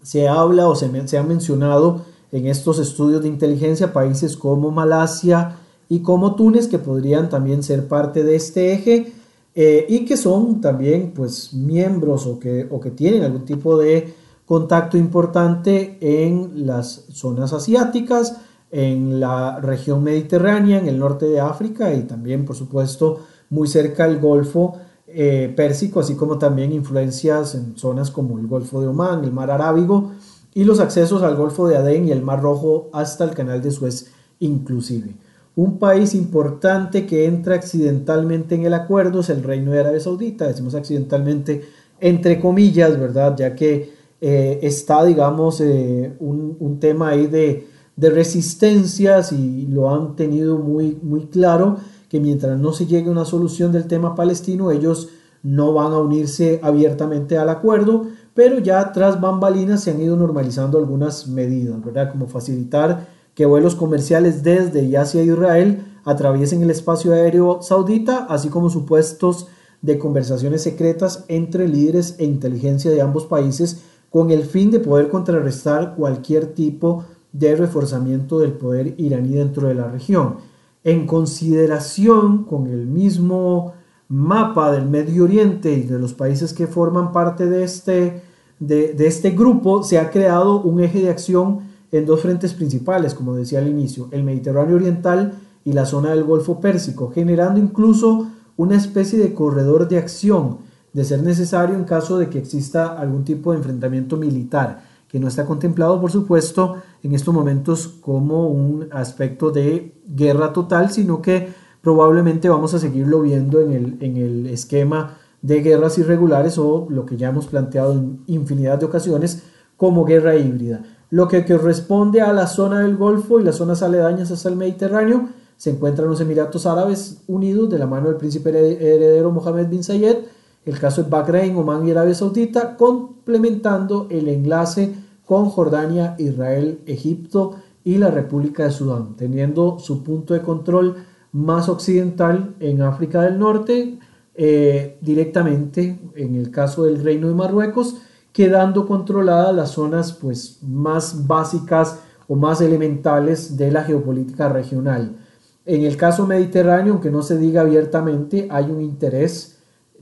se 0.01 0.27
habla 0.27 0.67
o 0.67 0.75
se, 0.75 0.87
ha 1.17 1.23
mencionado 1.23 2.01
en 2.29 2.47
estos 2.47 2.77
estudios 2.77 3.21
de 3.21 3.29
inteligencia 3.29 3.93
países 3.93 4.35
como 4.35 4.69
Malasia 4.69 5.59
y 5.87 5.99
como 5.99 6.35
Túnez, 6.35 6.67
que 6.67 6.77
podrían 6.77 7.29
también 7.29 7.63
ser 7.63 7.87
parte 7.87 8.25
de 8.25 8.35
este 8.35 8.73
eje 8.73 9.13
eh, 9.55 9.85
y 9.87 10.03
que 10.03 10.17
son 10.17 10.59
también 10.59 11.13
pues 11.15 11.53
miembros 11.53 12.27
o 12.27 12.37
que, 12.37 12.67
o 12.69 12.81
que 12.81 12.91
tienen 12.91 13.23
algún 13.23 13.45
tipo 13.45 13.77
de 13.77 14.13
contacto 14.45 14.97
importante 14.97 15.97
en 16.01 16.67
las 16.67 17.05
zonas 17.13 17.53
asiáticas, 17.53 18.41
en 18.75 19.19
la 19.19 19.59
región 19.59 20.03
mediterránea, 20.03 20.79
en 20.79 20.87
el 20.87 20.97
norte 20.97 21.27
de 21.27 21.39
África 21.39 21.93
y 21.93 22.01
también 22.01 22.43
por 22.43 22.55
supuesto 22.55 23.19
muy 23.51 23.67
cerca 23.67 24.07
del 24.07 24.19
Golfo 24.19 24.73
eh, 25.05 25.53
Pérsico, 25.55 25.99
así 25.99 26.15
como 26.15 26.39
también 26.39 26.71
influencias 26.71 27.53
en 27.53 27.77
zonas 27.77 28.09
como 28.09 28.39
el 28.39 28.47
Golfo 28.47 28.81
de 28.81 28.87
Omán, 28.87 29.23
el 29.23 29.31
Mar 29.31 29.51
Arábigo 29.51 30.13
y 30.55 30.63
los 30.63 30.79
accesos 30.79 31.21
al 31.21 31.35
Golfo 31.35 31.67
de 31.67 31.77
Adén 31.77 32.07
y 32.07 32.11
el 32.11 32.23
Mar 32.23 32.41
Rojo 32.41 32.89
hasta 32.93 33.23
el 33.25 33.35
Canal 33.35 33.61
de 33.61 33.69
Suez 33.69 34.07
inclusive. 34.39 35.15
Un 35.55 35.77
país 35.77 36.15
importante 36.15 37.05
que 37.05 37.27
entra 37.27 37.53
accidentalmente 37.53 38.55
en 38.55 38.65
el 38.65 38.73
acuerdo 38.73 39.19
es 39.19 39.29
el 39.29 39.43
Reino 39.43 39.71
de 39.71 39.81
Arabia 39.81 39.99
Saudita, 39.99 40.47
decimos 40.47 40.73
accidentalmente 40.73 41.61
entre 41.99 42.39
comillas, 42.39 42.99
¿verdad? 42.99 43.35
Ya 43.37 43.55
que 43.55 43.91
eh, 44.19 44.59
está, 44.63 45.05
digamos, 45.05 45.61
eh, 45.61 46.11
un, 46.19 46.79
tema 46.79 47.09
ahí 47.09 47.27
de, 47.27 47.67
de, 47.95 48.09
resistencias 48.09 49.31
y 49.31 49.67
lo 49.67 49.93
han 49.93 50.15
tenido 50.15 50.57
muy, 50.57 50.97
muy 51.01 51.27
claro 51.27 51.77
que 52.09 52.19
mientras 52.19 52.59
no 52.59 52.73
se 52.73 52.85
llegue 52.85 53.07
a 53.09 53.11
una 53.11 53.25
solución 53.25 53.71
del 53.71 53.87
tema 53.87 54.15
palestino, 54.15 54.71
ellos 54.71 55.09
no 55.41 55.73
van 55.73 55.91
a 55.93 55.99
unirse 55.99 56.59
abiertamente 56.63 57.37
al 57.37 57.49
acuerdo, 57.49 58.07
pero 58.33 58.59
ya 58.59 58.91
tras 58.91 59.19
bambalinas 59.19 59.83
se 59.83 59.91
han 59.91 60.01
ido 60.01 60.15
normalizando 60.15 60.77
algunas 60.77 61.27
medidas, 61.27 61.83
¿verdad? 61.83 62.11
Como 62.11 62.27
facilitar 62.27 63.07
que 63.35 63.45
vuelos 63.45 63.75
comerciales 63.75 64.43
desde 64.43 64.83
y 64.83 64.95
hacia 64.95 65.23
Israel 65.23 65.85
atraviesen 66.05 66.61
el 66.61 66.69
espacio 66.69 67.13
aéreo 67.13 67.61
saudita, 67.61 68.25
así 68.29 68.49
como 68.49 68.69
supuestos 68.69 69.47
de 69.81 69.97
conversaciones 69.99 70.61
secretas 70.61 71.25
entre 71.27 71.67
líderes 71.67 72.15
e 72.17 72.25
inteligencia 72.25 72.89
de 72.91 73.01
ambos 73.01 73.25
países 73.25 73.81
con 74.09 74.31
el 74.31 74.43
fin 74.43 74.71
de 74.71 74.79
poder 74.79 75.09
contrarrestar 75.09 75.95
cualquier 75.95 76.53
tipo 76.53 77.03
de 77.33 77.55
reforzamiento 77.55 78.39
del 78.39 78.53
poder 78.53 78.93
iraní 78.97 79.35
dentro 79.35 79.67
de 79.67 79.75
la 79.75 79.89
región. 79.89 80.37
En 80.83 81.05
consideración 81.07 82.45
con 82.45 82.67
el 82.67 82.85
mismo 82.85 83.73
mapa 84.07 84.71
del 84.71 84.87
Medio 84.87 85.23
Oriente 85.23 85.73
y 85.73 85.83
de 85.83 85.97
los 85.97 86.13
países 86.13 86.53
que 86.53 86.67
forman 86.67 87.11
parte 87.11 87.47
de 87.47 87.63
este, 87.63 88.21
de, 88.59 88.95
este 88.99 89.31
grupo, 89.31 89.83
se 89.83 89.97
ha 89.97 90.11
creado 90.11 90.61
un 90.61 90.81
eje 90.81 91.01
de 91.01 91.09
acción 91.09 91.61
en 91.91 92.05
dos 92.05 92.21
frentes 92.21 92.53
principales, 92.53 93.13
como 93.13 93.35
decía 93.35 93.59
al 93.59 93.67
inicio, 93.67 94.09
el 94.11 94.23
Mediterráneo 94.23 94.75
Oriental 94.75 95.33
y 95.65 95.73
la 95.73 95.85
zona 95.85 96.11
del 96.11 96.23
Golfo 96.23 96.59
Pérsico, 96.59 97.11
generando 97.11 97.59
incluso 97.59 98.27
una 98.55 98.75
especie 98.75 99.17
de 99.17 99.33
corredor 99.33 99.87
de 99.87 99.97
acción, 99.97 100.59
de 100.91 101.03
ser 101.03 101.23
necesario 101.23 101.75
en 101.75 101.85
caso 101.85 102.19
de 102.19 102.29
que 102.29 102.37
exista 102.37 102.99
algún 102.99 103.23
tipo 103.23 103.51
de 103.51 103.57
enfrentamiento 103.57 104.17
militar, 104.17 104.83
que 105.13 105.19
no 105.19 105.27
está 105.27 105.45
contemplado, 105.45 106.01
por 106.01 106.11
supuesto, 106.11 106.77
en 107.03 107.13
estos 107.13 107.31
momentos 107.31 107.87
como 108.01 108.47
un 108.47 108.87
aspecto 108.89 109.51
de 109.51 110.01
guerra 110.07 110.51
total, 110.51 110.89
sino 110.89 111.21
que 111.21 111.49
probablemente 111.83 112.49
vamos 112.49 112.73
a 112.73 112.79
seguirlo 112.79 113.21
viendo 113.21 113.61
en 113.61 113.73
el, 113.73 113.97
en 113.99 114.17
el 114.17 114.47
esquema 114.47 115.19
de 115.43 115.61
guerras 115.61 115.99
irregulares 115.99 116.57
o 116.57 116.87
lo 116.89 117.05
que 117.05 117.15
ya 117.15 117.29
hemos 117.29 117.45
planteado 117.45 117.93
en 117.93 118.23
infinidad 118.25 118.79
de 118.79 118.87
ocasiones 118.87 119.43
como 119.77 120.03
guerra 120.03 120.35
híbrida. 120.35 120.81
Lo 121.11 121.27
que 121.27 121.45
corresponde 121.45 122.21
a 122.21 122.33
la 122.33 122.47
zona 122.47 122.79
del 122.79 122.97
Golfo 122.97 123.39
y 123.39 123.43
las 123.43 123.57
zonas 123.57 123.83
aledañas 123.83 124.31
hasta 124.31 124.49
el 124.49 124.55
Mediterráneo 124.55 125.29
se 125.57 125.69
encuentran 125.69 126.09
los 126.09 126.21
Emiratos 126.21 126.65
Árabes 126.65 127.21
Unidos 127.27 127.69
de 127.69 127.77
la 127.77 127.85
mano 127.85 128.07
del 128.07 128.17
príncipe 128.17 128.49
heredero 128.49 129.29
Mohammed 129.29 129.67
bin 129.67 129.83
Zayed, 129.83 130.25
el 130.65 130.79
caso 130.79 131.03
de 131.03 131.09
Bahrein, 131.09 131.55
Oman 131.55 131.87
y 131.87 131.91
Arabia 131.91 132.13
Saudita, 132.13 132.77
complementando 132.77 134.07
el 134.09 134.27
enlace 134.27 134.93
con 135.25 135.49
Jordania, 135.49 136.15
Israel, 136.17 136.81
Egipto 136.85 137.55
y 137.83 137.97
la 137.97 138.11
República 138.11 138.63
de 138.63 138.71
Sudán, 138.71 139.15
teniendo 139.17 139.79
su 139.79 140.03
punto 140.03 140.33
de 140.33 140.41
control 140.41 140.95
más 141.31 141.67
occidental 141.67 142.55
en 142.59 142.81
África 142.81 143.21
del 143.21 143.39
Norte, 143.39 143.97
eh, 144.35 144.97
directamente 145.01 145.99
en 146.15 146.35
el 146.35 146.49
caso 146.49 146.85
del 146.85 147.03
Reino 147.03 147.27
de 147.27 147.35
Marruecos, 147.35 147.97
quedando 148.31 148.87
controladas 148.87 149.55
las 149.55 149.71
zonas 149.71 150.13
pues, 150.13 150.59
más 150.63 151.27
básicas 151.27 151.99
o 152.27 152.35
más 152.35 152.61
elementales 152.61 153.57
de 153.57 153.71
la 153.71 153.83
geopolítica 153.83 154.49
regional. 154.49 155.17
En 155.65 155.83
el 155.83 155.97
caso 155.97 156.25
mediterráneo, 156.25 156.93
aunque 156.93 157.11
no 157.11 157.21
se 157.21 157.37
diga 157.37 157.61
abiertamente, 157.61 158.47
hay 158.49 158.65
un 158.65 158.81
interés 158.81 159.52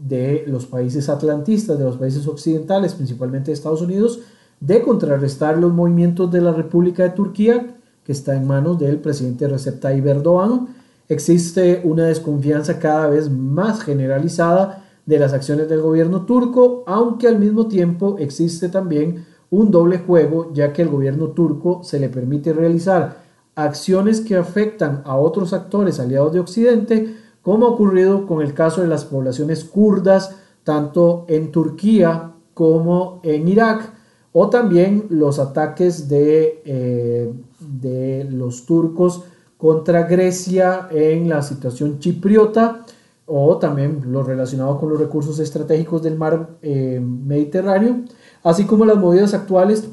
de 0.07 0.43
los 0.47 0.65
países 0.65 1.09
atlantistas, 1.09 1.77
de 1.77 1.85
los 1.85 1.97
países 1.97 2.27
occidentales, 2.27 2.93
principalmente 2.93 3.47
de 3.47 3.53
Estados 3.53 3.81
Unidos, 3.81 4.19
de 4.59 4.81
contrarrestar 4.81 5.57
los 5.57 5.73
movimientos 5.73 6.31
de 6.31 6.41
la 6.41 6.53
República 6.53 7.03
de 7.03 7.09
Turquía, 7.11 7.75
que 8.03 8.11
está 8.11 8.35
en 8.35 8.47
manos 8.47 8.79
del 8.79 8.97
presidente 8.97 9.47
Recep 9.47 9.79
Tayyip 9.79 10.05
Erdogan, 10.05 10.67
existe 11.07 11.81
una 11.83 12.05
desconfianza 12.05 12.79
cada 12.79 13.07
vez 13.07 13.29
más 13.29 13.83
generalizada 13.83 14.85
de 15.05 15.19
las 15.19 15.33
acciones 15.33 15.67
del 15.67 15.81
gobierno 15.81 16.25
turco, 16.25 16.83
aunque 16.87 17.27
al 17.27 17.37
mismo 17.37 17.67
tiempo 17.67 18.15
existe 18.19 18.69
también 18.69 19.25
un 19.49 19.69
doble 19.69 19.99
juego, 19.99 20.51
ya 20.53 20.71
que 20.73 20.81
el 20.81 20.89
gobierno 20.89 21.29
turco 21.29 21.81
se 21.83 21.99
le 21.99 22.09
permite 22.09 22.53
realizar 22.53 23.17
acciones 23.55 24.21
que 24.21 24.37
afectan 24.37 25.01
a 25.05 25.17
otros 25.17 25.53
actores 25.53 25.99
aliados 25.99 26.33
de 26.33 26.39
Occidente, 26.39 27.15
como 27.41 27.65
ha 27.65 27.69
ocurrido 27.69 28.27
con 28.27 28.41
el 28.41 28.53
caso 28.53 28.81
de 28.81 28.87
las 28.87 29.05
poblaciones 29.05 29.63
kurdas, 29.63 30.35
tanto 30.63 31.25
en 31.27 31.51
Turquía 31.51 32.31
como 32.53 33.19
en 33.23 33.47
Irak, 33.47 33.93
o 34.33 34.49
también 34.49 35.07
los 35.09 35.39
ataques 35.39 36.07
de, 36.07 36.61
eh, 36.65 37.33
de 37.59 38.27
los 38.29 38.65
turcos 38.65 39.23
contra 39.57 40.03
Grecia 40.03 40.87
en 40.91 41.29
la 41.29 41.41
situación 41.41 41.99
chipriota 41.99 42.85
o 43.25 43.57
también 43.57 44.01
lo 44.07 44.23
relacionado 44.23 44.77
con 44.79 44.89
los 44.89 44.99
recursos 44.99 45.39
estratégicos 45.39 46.01
del 46.01 46.17
mar 46.17 46.57
eh, 46.61 46.99
Mediterráneo, 46.99 48.01
así 48.43 48.65
como 48.65 48.85
las 48.85 48.97
movidas 48.97 49.33
actuales 49.33 49.87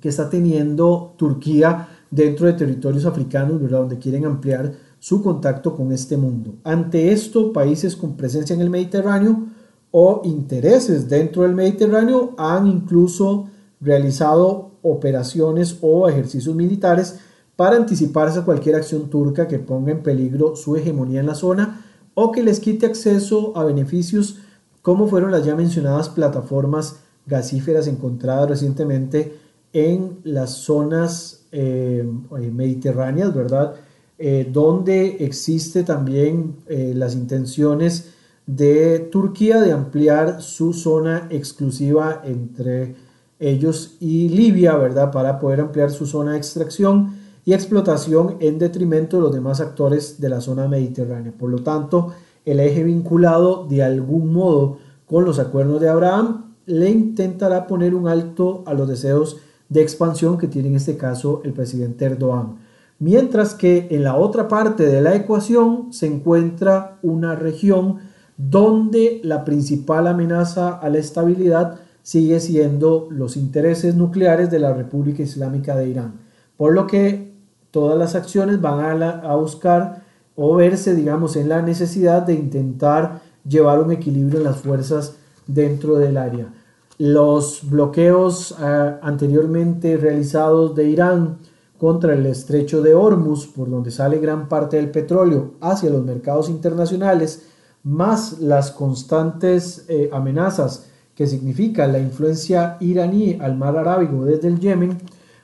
que 0.00 0.08
está 0.08 0.30
teniendo 0.30 1.14
Turquía 1.16 1.88
dentro 2.10 2.46
de 2.46 2.52
territorios 2.52 3.06
africanos, 3.06 3.60
¿verdad? 3.60 3.80
donde 3.80 3.98
quieren 3.98 4.24
ampliar 4.24 4.72
su 5.00 5.22
contacto 5.22 5.74
con 5.74 5.90
este 5.90 6.16
mundo. 6.16 6.54
Ante 6.62 7.10
esto, 7.10 7.52
países 7.52 7.96
con 7.96 8.16
presencia 8.16 8.54
en 8.54 8.60
el 8.60 8.70
Mediterráneo 8.70 9.46
o 9.90 10.20
intereses 10.24 11.08
dentro 11.08 11.42
del 11.42 11.54
Mediterráneo 11.54 12.34
han 12.38 12.68
incluso 12.68 13.48
realizado 13.80 14.70
operaciones 14.82 15.78
o 15.80 16.08
ejercicios 16.08 16.54
militares 16.54 17.18
para 17.56 17.76
anticiparse 17.76 18.38
a 18.38 18.44
cualquier 18.44 18.76
acción 18.76 19.10
turca 19.10 19.48
que 19.48 19.58
ponga 19.58 19.90
en 19.90 20.02
peligro 20.02 20.54
su 20.54 20.76
hegemonía 20.76 21.20
en 21.20 21.26
la 21.26 21.34
zona 21.34 21.84
o 22.14 22.30
que 22.30 22.42
les 22.42 22.60
quite 22.60 22.86
acceso 22.86 23.56
a 23.56 23.64
beneficios 23.64 24.38
como 24.82 25.08
fueron 25.08 25.30
las 25.30 25.44
ya 25.44 25.54
mencionadas 25.54 26.08
plataformas 26.08 27.00
gasíferas 27.26 27.86
encontradas 27.86 28.48
recientemente 28.48 29.36
en 29.72 30.18
las 30.24 30.50
zonas 30.50 31.46
eh, 31.52 32.04
eh, 32.38 32.50
mediterráneas, 32.50 33.34
¿verdad? 33.34 33.74
Eh, 34.22 34.46
donde 34.52 35.24
existe 35.24 35.82
también 35.82 36.56
las 36.68 37.14
intenciones 37.14 38.12
de 38.46 38.98
Turquía 38.98 39.60
de 39.62 39.72
ampliar 39.72 40.42
su 40.42 40.74
zona 40.74 41.26
exclusiva 41.30 42.20
entre 42.24 42.96
ellos 43.38 43.96
y 43.98 44.28
Libia, 44.28 44.76
¿verdad? 44.76 45.10
Para 45.10 45.38
poder 45.38 45.60
ampliar 45.60 45.90
su 45.90 46.06
zona 46.06 46.32
de 46.32 46.38
extracción 46.38 47.14
y 47.46 47.54
explotación 47.54 48.36
en 48.40 48.58
detrimento 48.58 49.16
de 49.16 49.22
los 49.22 49.32
demás 49.32 49.60
actores 49.60 50.20
de 50.20 50.28
la 50.28 50.40
zona 50.40 50.68
mediterránea. 50.68 51.32
Por 51.32 51.50
lo 51.50 51.62
tanto, 51.62 52.12
el 52.44 52.60
eje 52.60 52.84
vinculado 52.84 53.66
de 53.66 53.82
algún 53.82 54.32
modo 54.32 54.78
con 55.06 55.24
los 55.24 55.38
acuerdos 55.38 55.80
de 55.80 55.88
Abraham 55.88 56.54
le 56.66 56.90
intentará 56.90 57.66
poner 57.66 57.94
un 57.94 58.06
alto 58.06 58.62
a 58.66 58.74
los 58.74 58.86
deseos 58.86 59.38
de 59.68 59.82
expansión 59.82 60.36
que 60.36 60.46
tiene 60.46 60.68
en 60.68 60.76
este 60.76 60.96
caso 60.96 61.40
el 61.44 61.52
presidente 61.52 62.04
Erdogan. 62.04 62.56
Mientras 63.00 63.54
que 63.54 63.88
en 63.90 64.04
la 64.04 64.14
otra 64.14 64.46
parte 64.46 64.86
de 64.86 65.00
la 65.00 65.16
ecuación 65.16 65.92
se 65.92 66.06
encuentra 66.06 66.98
una 67.02 67.34
región 67.34 67.98
donde 68.36 69.20
la 69.24 69.44
principal 69.44 70.06
amenaza 70.06 70.68
a 70.68 70.88
la 70.88 70.98
estabilidad 70.98 71.80
sigue 72.02 72.40
siendo 72.40 73.08
los 73.10 73.36
intereses 73.36 73.94
nucleares 73.94 74.50
de 74.50 74.58
la 74.58 74.72
República 74.72 75.22
Islámica 75.22 75.76
de 75.76 75.88
Irán. 75.88 76.20
Por 76.56 76.74
lo 76.74 76.86
que 76.86 77.32
todas 77.70 77.98
las 77.98 78.14
acciones 78.14 78.60
van 78.60 79.02
a, 79.02 79.34
buscar 79.34 80.02
o 80.36 80.54
verse, 80.56 80.94
digamos, 80.94 81.36
en 81.36 81.48
la 81.48 81.62
necesidad 81.62 82.22
de 82.22 82.34
intentar 82.34 83.22
llevar 83.46 83.80
un 83.80 83.92
equilibrio 83.92 84.38
en 84.38 84.44
las 84.44 84.58
fuerzas 84.58 85.16
dentro 85.46 85.96
del 85.96 86.16
área. 86.16 86.52
Los 86.98 87.60
bloqueos 87.68 88.56
eh, 88.60 88.94
anteriormente 89.00 89.96
realizados 89.96 90.74
de 90.74 90.88
Irán 90.88 91.38
contra 91.80 92.12
el 92.12 92.26
estrecho 92.26 92.82
de 92.82 92.94
Hormuz, 92.94 93.46
por 93.46 93.70
donde 93.70 93.90
sale 93.90 94.18
gran 94.18 94.50
parte 94.50 94.76
del 94.76 94.90
petróleo 94.90 95.52
hacia 95.62 95.88
los 95.88 96.04
mercados 96.04 96.50
internacionales, 96.50 97.46
más 97.82 98.38
las 98.38 98.70
constantes 98.70 99.86
eh, 99.88 100.10
amenazas 100.12 100.90
que 101.14 101.26
significa 101.26 101.86
la 101.86 101.98
influencia 101.98 102.76
iraní 102.80 103.38
al 103.40 103.56
mar 103.56 103.78
Arábigo 103.78 104.26
desde 104.26 104.48
el 104.48 104.60
Yemen, 104.60 104.98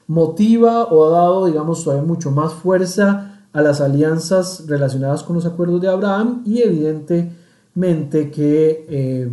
motiva 0.08 0.84
o 0.84 1.06
ha 1.06 1.10
dado, 1.10 1.46
digamos, 1.46 1.82
todavía 1.82 2.06
mucho 2.06 2.30
más 2.30 2.52
fuerza 2.52 3.46
a 3.54 3.62
las 3.62 3.80
alianzas 3.80 4.64
relacionadas 4.66 5.22
con 5.22 5.36
los 5.36 5.46
acuerdos 5.46 5.80
de 5.80 5.88
Abraham 5.88 6.42
y 6.44 6.60
evidentemente 6.60 8.30
que 8.30 8.86
eh, 8.90 9.30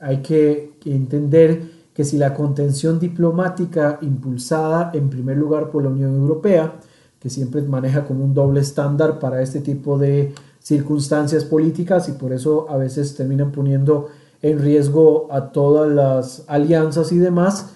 hay 0.00 0.22
que 0.22 0.72
entender 0.86 1.71
que 1.94 2.04
si 2.04 2.18
la 2.18 2.34
contención 2.34 2.98
diplomática 2.98 3.98
impulsada 4.02 4.90
en 4.94 5.10
primer 5.10 5.36
lugar 5.36 5.70
por 5.70 5.82
la 5.82 5.90
Unión 5.90 6.14
Europea, 6.14 6.74
que 7.20 7.30
siempre 7.30 7.62
maneja 7.62 8.04
como 8.04 8.24
un 8.24 8.34
doble 8.34 8.60
estándar 8.60 9.18
para 9.18 9.42
este 9.42 9.60
tipo 9.60 9.98
de 9.98 10.34
circunstancias 10.58 11.44
políticas 11.44 12.08
y 12.08 12.12
por 12.12 12.32
eso 12.32 12.66
a 12.68 12.76
veces 12.76 13.14
terminan 13.14 13.52
poniendo 13.52 14.08
en 14.40 14.58
riesgo 14.58 15.28
a 15.30 15.52
todas 15.52 15.90
las 15.90 16.44
alianzas 16.48 17.12
y 17.12 17.18
demás, 17.18 17.70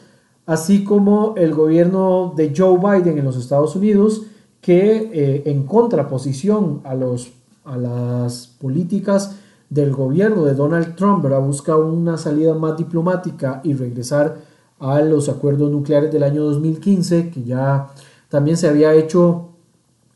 así 0.46 0.82
como 0.82 1.34
el 1.36 1.54
gobierno 1.54 2.32
de 2.36 2.52
Joe 2.56 2.78
Biden 2.78 3.18
en 3.18 3.24
los 3.24 3.36
Estados 3.36 3.76
Unidos, 3.76 4.22
que 4.60 5.10
eh, 5.12 5.42
en 5.46 5.64
contraposición 5.64 6.80
a, 6.84 6.94
los, 6.94 7.32
a 7.64 7.76
las 7.76 8.48
políticas 8.48 9.36
del 9.68 9.92
gobierno 9.92 10.44
de 10.44 10.54
Donald 10.54 10.94
Trump, 10.94 11.22
¿verdad? 11.22 11.40
busca 11.40 11.76
una 11.76 12.16
salida 12.16 12.54
más 12.54 12.76
diplomática 12.76 13.60
y 13.64 13.74
regresar 13.74 14.38
a 14.78 15.00
los 15.00 15.28
acuerdos 15.28 15.70
nucleares 15.70 16.12
del 16.12 16.22
año 16.22 16.44
2015, 16.44 17.30
que 17.30 17.42
ya 17.44 17.88
también 18.28 18.56
se 18.56 18.68
había 18.68 18.94
hecho 18.94 19.48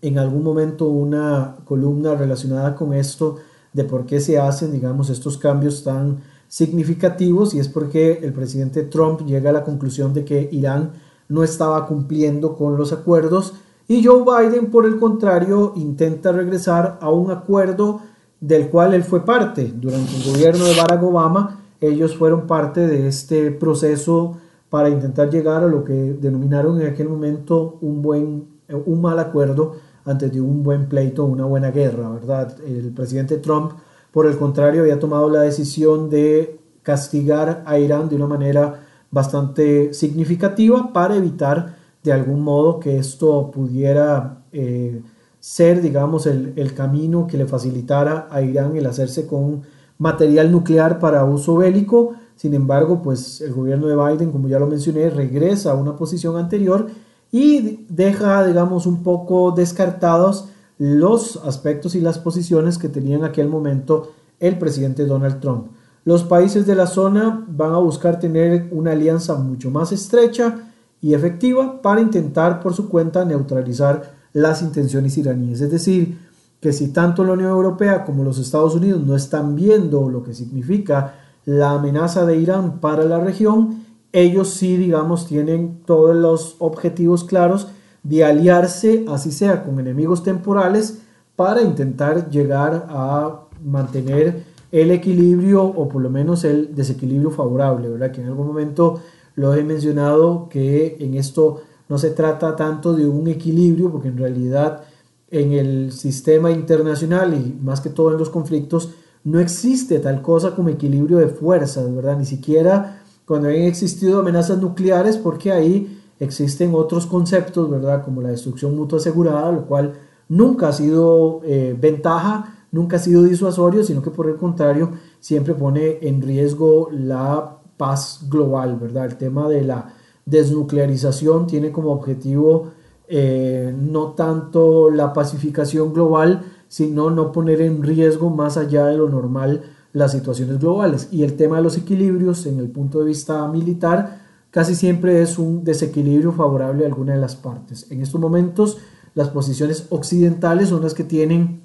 en 0.03 0.19
algún 0.19 0.43
momento 0.43 0.89
una 0.89 1.57
columna 1.65 2.15
relacionada 2.15 2.75
con 2.75 2.95
esto 2.95 3.37
de 3.73 3.85
por 3.85 4.07
qué 4.07 4.21
se 4.21 4.39
hacen, 4.39 4.73
digamos, 4.73 5.11
estos 5.11 5.37
cambios 5.37 5.85
tan 5.85 6.19
significativos 6.49 7.55
y 7.55 7.61
es 7.61 7.69
porque 7.69 8.21
el 8.23 8.33
presidente 8.33 8.83
Trump 8.83 9.25
llega 9.25 9.51
a 9.51 9.53
la 9.53 9.65
conclusión 9.65 10.13
de 10.13 10.25
que 10.25 10.49
Irán 10.51 10.93
no 11.29 11.45
estaba 11.45 11.87
cumpliendo 11.87 12.57
con 12.57 12.77
los 12.77 12.93
acuerdos 12.93 13.55
y 13.87 14.05
Joe 14.05 14.23
Biden, 14.25 14.71
por 14.71 14.87
el 14.87 14.99
contrario, 14.99 15.73
intenta 15.75 16.31
regresar 16.31 16.99
a 17.01 17.11
un 17.11 17.31
acuerdo 17.33 18.01
del 18.41 18.69
cual 18.69 18.95
él 18.95 19.05
fue 19.05 19.25
parte. 19.25 19.73
Durante 19.75 20.17
el 20.17 20.33
gobierno 20.33 20.65
de 20.65 20.75
Barack 20.75 21.03
Obama, 21.03 21.61
ellos 21.81 22.17
fueron 22.17 22.47
parte 22.47 22.87
de 22.87 23.09
este 23.09 23.51
proceso 23.51 24.37
para 24.69 24.89
intentar 24.89 25.31
llegar 25.31 25.65
a 25.65 25.67
lo 25.67 25.85
que 25.85 25.93
denominaron 25.93 26.81
en 26.81 26.87
aquel 26.87 27.09
momento 27.09 27.79
un, 27.81 28.03
buen, 28.03 28.49
un 28.69 29.01
mal 29.01 29.19
acuerdo 29.19 29.75
antes 30.05 30.33
de 30.33 30.41
un 30.41 30.63
buen 30.63 30.89
pleito, 30.89 31.25
una 31.25 31.45
buena 31.45 31.71
guerra, 31.71 32.09
¿verdad? 32.11 32.57
El 32.67 32.93
presidente 32.93 33.39
Trump, 33.39 33.73
por 34.13 34.27
el 34.27 34.37
contrario, 34.39 34.83
había 34.83 34.99
tomado 34.99 35.29
la 35.29 35.43
decisión 35.43 36.09
de 36.09 36.59
castigar 36.83 37.63
a 37.67 37.79
Irán 37.79 38.09
de 38.09 38.17
una 38.17 38.27
manera 38.27 38.87
bastante 39.11 39.93
significativa 39.93 40.93
para 40.93 41.17
evitar 41.17 41.77
de 42.03 42.13
algún 42.13 42.43
modo 42.43 42.81
que 42.81 42.99
esto 42.99 43.51
pudiera 43.51 44.45
eh, 44.53 45.03
ser, 45.41 45.83
digamos, 45.83 46.27
el, 46.27 46.53
el, 46.57 46.75
camino 46.75 47.27
que 47.27 47.39
le 47.39 47.47
facilitara 47.47 48.29
a 48.31 48.43
Irán 48.43 48.77
el 48.77 48.87
hacerse 48.87 49.27
con 49.27 49.63
material 49.99 50.53
nuclear 50.53 50.99
para 50.99 51.25
uso 51.25 51.57
bélico. 51.57 52.15
Sin 52.37 52.55
embargo, 52.55 53.03
pues 53.03 53.41
el 53.41 53.53
gobierno 53.53 53.87
de 53.87 53.97
Biden, 53.97 54.31
como 54.31 54.49
ya 54.49 54.59
lo 54.59 54.67
mencioné, 54.67 55.11
regresa 55.11 55.73
a 55.73 55.75
una 55.75 55.97
posición 55.97 56.37
anterior 56.37 56.89
y 57.33 57.87
deja, 57.89 58.47
digamos, 58.47 58.87
un 58.87 59.03
poco 59.03 59.53
descartados 59.53 60.49
los 60.79 61.37
aspectos 61.45 61.95
y 61.95 62.01
las 62.01 62.19
posiciones 62.19 62.79
que 62.79 62.89
tenía 62.89 63.17
en 63.17 63.25
aquel 63.25 63.49
momento 63.49 64.13
el 64.41 64.59
presidente 64.59 65.05
Donald 65.05 65.41
Trump. 65.41 65.67
Los 66.05 66.25
países 66.25 66.67
de 66.67 66.75
la 66.75 66.87
zona 66.87 67.45
van 67.49 67.73
a 67.73 67.79
buscar 67.79 68.19
tener 68.19 68.69
una 68.73 68.93
alianza 68.93 69.35
mucho 69.35 69.71
más 69.71 69.93
estrecha 69.93 70.71
y 71.03 71.13
efectiva 71.13 71.83
para 71.83 72.01
intentar 72.01 72.61
por 72.61 72.73
su 72.75 72.89
cuenta 72.89 73.25
neutralizar 73.25 74.20
las 74.33 74.63
intenciones 74.63 75.17
iraníes. 75.19 75.61
Es 75.61 75.71
decir, 75.71 76.19
que 76.61 76.73
si 76.73 76.89
tanto 76.89 77.25
la 77.25 77.33
Unión 77.33 77.51
Europea 77.51 78.05
como 78.05 78.23
los 78.23 78.39
Estados 78.39 78.75
Unidos 78.75 79.05
no 79.07 79.17
están 79.17 79.57
viendo 79.57 80.09
lo 80.09 80.23
que 80.23 80.35
significa 80.35 81.15
la 81.47 81.73
amenaza 81.73 82.27
de 82.27 82.37
Irán 82.37 82.81
para 82.81 83.05
la 83.05 83.19
región, 83.19 83.85
ellos 84.13 84.51
sí, 84.51 84.77
digamos, 84.77 85.27
tienen 85.27 85.81
todos 85.87 86.15
los 86.15 86.57
objetivos 86.59 87.25
claros 87.25 87.69
de 88.03 88.25
aliarse, 88.25 89.05
así 89.09 89.33
sea, 89.33 89.65
con 89.65 89.79
enemigos 89.79 90.23
temporales, 90.23 91.01
para 91.37 91.63
intentar 91.63 92.29
llegar 92.29 92.87
a 92.91 93.47
mantener 93.65 94.45
el 94.73 94.91
equilibrio 94.91 95.65
o 95.65 95.89
por 95.89 96.03
lo 96.03 96.11
menos 96.11 96.45
el 96.45 96.75
desequilibrio 96.75 97.31
favorable, 97.31 97.89
¿verdad? 97.89 98.13
Que 98.13 98.21
en 98.21 98.29
algún 98.29 98.47
momento 98.47 99.01
lo 99.35 99.55
he 99.55 99.65
mencionado 99.65 100.49
que 100.49 100.97
en 101.01 101.15
esto 101.15 101.63
no 101.91 101.99
se 101.99 102.11
trata 102.11 102.55
tanto 102.57 102.95
de 102.95 103.07
un 103.07 103.27
equilibrio, 103.27 103.91
porque 103.91 104.09
en 104.09 104.17
realidad 104.17 104.85
en 105.31 105.53
el 105.53 105.93
sistema 105.93 106.51
internacional 106.53 107.35
y 107.35 107.59
más 107.63 107.81
que 107.81 107.91
todo 107.91 108.13
en 108.13 108.19
los 108.19 108.31
conflictos, 108.31 108.91
no 109.25 109.41
existe 109.41 109.99
tal 109.99 110.23
cosa 110.23 110.55
como 110.55 110.69
equilibrio 110.71 111.19
de 111.19 111.29
fuerzas, 111.29 111.93
¿verdad? 111.93 112.17
Ni 112.17 112.25
siquiera 112.25 113.03
cuando 113.27 113.49
han 113.49 113.55
existido 113.55 114.21
amenazas 114.21 114.59
nucleares, 114.59 115.17
porque 115.17 115.51
ahí 115.51 116.01
existen 116.21 116.75
otros 116.75 117.07
conceptos, 117.07 117.69
¿verdad? 117.69 118.05
Como 118.05 118.23
la 118.23 118.31
destrucción 118.31 118.77
mutua 118.77 118.99
asegurada, 118.99 119.51
lo 119.51 119.67
cual 119.67 119.95
nunca 120.29 120.69
ha 120.69 120.73
sido 120.73 121.41
eh, 121.45 121.77
ventaja, 121.79 122.67
nunca 122.71 122.97
ha 122.97 123.01
sido 123.01 123.25
disuasorio, 123.25 123.83
sino 123.83 124.01
que 124.01 124.11
por 124.11 124.29
el 124.29 124.37
contrario 124.37 124.93
siempre 125.19 125.55
pone 125.55 125.99
en 126.03 126.23
riesgo 126.23 126.89
la 126.93 127.59
paz 127.77 128.27
global, 128.29 128.79
¿verdad? 128.81 129.07
El 129.07 129.17
tema 129.17 129.49
de 129.49 129.63
la 129.63 129.95
desnuclearización 130.27 131.47
tiene 131.47 131.73
como 131.73 131.93
objetivo 131.93 132.71
eh, 133.13 133.75
no 133.77 134.13
tanto 134.13 134.89
la 134.89 135.13
pacificación 135.13 135.93
global, 135.93 136.45
sino 136.69 137.11
no 137.11 137.33
poner 137.33 137.61
en 137.61 137.83
riesgo 137.83 138.31
más 138.31 138.57
allá 138.57 138.87
de 138.87 138.97
lo 138.97 139.09
normal 139.09 139.65
las 139.93 140.13
situaciones 140.13 140.61
globales. 140.61 141.09
Y 141.11 141.25
el 141.25 141.35
tema 141.35 141.57
de 141.57 141.65
los 141.65 141.77
equilibrios 141.77 142.47
en 142.47 142.61
el 142.61 142.71
punto 142.71 143.01
de 143.01 143.07
vista 143.07 143.49
militar 143.49 144.21
casi 144.53 144.77
siempre 144.77 145.23
es 145.23 145.39
un 145.39 145.65
desequilibrio 145.65 146.31
favorable 146.31 146.85
a 146.85 146.87
alguna 146.87 147.15
de 147.15 147.21
las 147.21 147.35
partes. 147.35 147.91
En 147.91 148.01
estos 148.01 148.21
momentos 148.21 148.79
las 149.15 149.31
posiciones 149.31 149.87
occidentales 149.91 150.69
son 150.69 150.83
las 150.83 150.95
que 150.95 151.03
tienen 151.03 151.63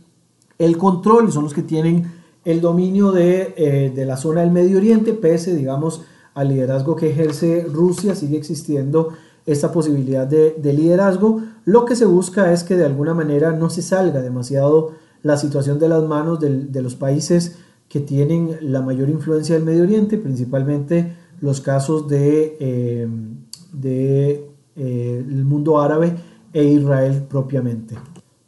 el 0.57 0.77
control, 0.77 1.31
son 1.31 1.43
los 1.43 1.53
que 1.53 1.61
tienen 1.61 2.11
el 2.43 2.59
dominio 2.59 3.11
de, 3.11 3.53
eh, 3.55 3.91
de 3.93 4.05
la 4.05 4.17
zona 4.17 4.41
del 4.41 4.51
Medio 4.51 4.77
Oriente, 4.77 5.13
pese, 5.13 5.55
digamos, 5.55 6.01
al 6.35 6.49
liderazgo 6.49 6.95
que 6.95 7.09
ejerce 7.09 7.65
Rusia, 7.71 8.13
sigue 8.13 8.37
existiendo 8.37 9.09
esta 9.45 9.71
posibilidad 9.71 10.27
de, 10.27 10.55
liderazgo. 10.73 11.41
Lo 11.63 11.85
que 11.85 11.95
se 11.95 12.05
busca 12.05 12.51
es 12.51 12.63
que 12.63 12.75
de 12.75 12.85
alguna 12.85 13.13
manera 13.13 13.51
no 13.51 13.69
se 13.69 13.81
salga 13.81 14.21
demasiado 14.21 14.91
la 15.23 15.37
situación 15.37 15.79
de 15.79 15.89
las 15.89 16.03
manos 16.03 16.39
de, 16.39 16.81
los 16.81 16.95
países 16.95 17.57
que 17.87 18.01
tienen 18.01 18.57
la 18.61 18.81
mayor 18.81 19.09
influencia 19.09 19.55
del 19.55 19.63
Medio 19.63 19.83
Oriente, 19.83 20.17
principalmente 20.17 21.15
los 21.39 21.61
casos 21.61 22.07
de, 22.07 22.57
eh, 22.59 23.07
eh, 24.75 25.25
mundo 25.45 25.79
árabe 25.79 26.15
e 26.51 26.63
Israel 26.63 27.23
propiamente. 27.29 27.95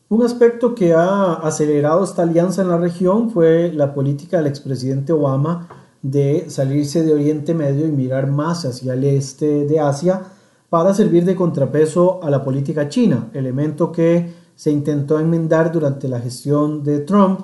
Un 0.10 0.24
aspecto 0.24 0.74
que 0.74 0.94
ha 0.94 1.34
acelerado 1.34 2.04
esta 2.04 2.24
alianza 2.24 2.62
en 2.62 2.70
la 2.70 2.78
región 2.78 3.30
fue 3.30 3.72
la 3.74 3.94
política 3.94 4.38
del 4.38 4.48
expresidente 4.48 5.14
Obama 5.14 5.68
de 6.02 6.50
salirse 6.50 7.04
de 7.04 7.14
Oriente 7.14 7.54
Medio 7.54 7.88
y 7.88 7.92
mirar 7.92 8.28
más 8.28 8.66
hacia 8.66 8.94
el 8.94 9.04
este 9.04 9.66
de 9.66 9.80
Asia 9.80 10.22
para 10.70 10.94
servir 10.94 11.26
de 11.26 11.36
contrapeso 11.36 12.22
a 12.24 12.30
la 12.30 12.44
política 12.44 12.90
china, 12.90 13.30
elemento 13.34 13.92
que 13.92 14.34
se 14.56 14.72
intentó 14.72 15.20
enmendar 15.20 15.72
durante 15.72 16.08
la 16.08 16.20
gestión 16.20 16.84
de 16.84 17.00
Trump, 17.00 17.42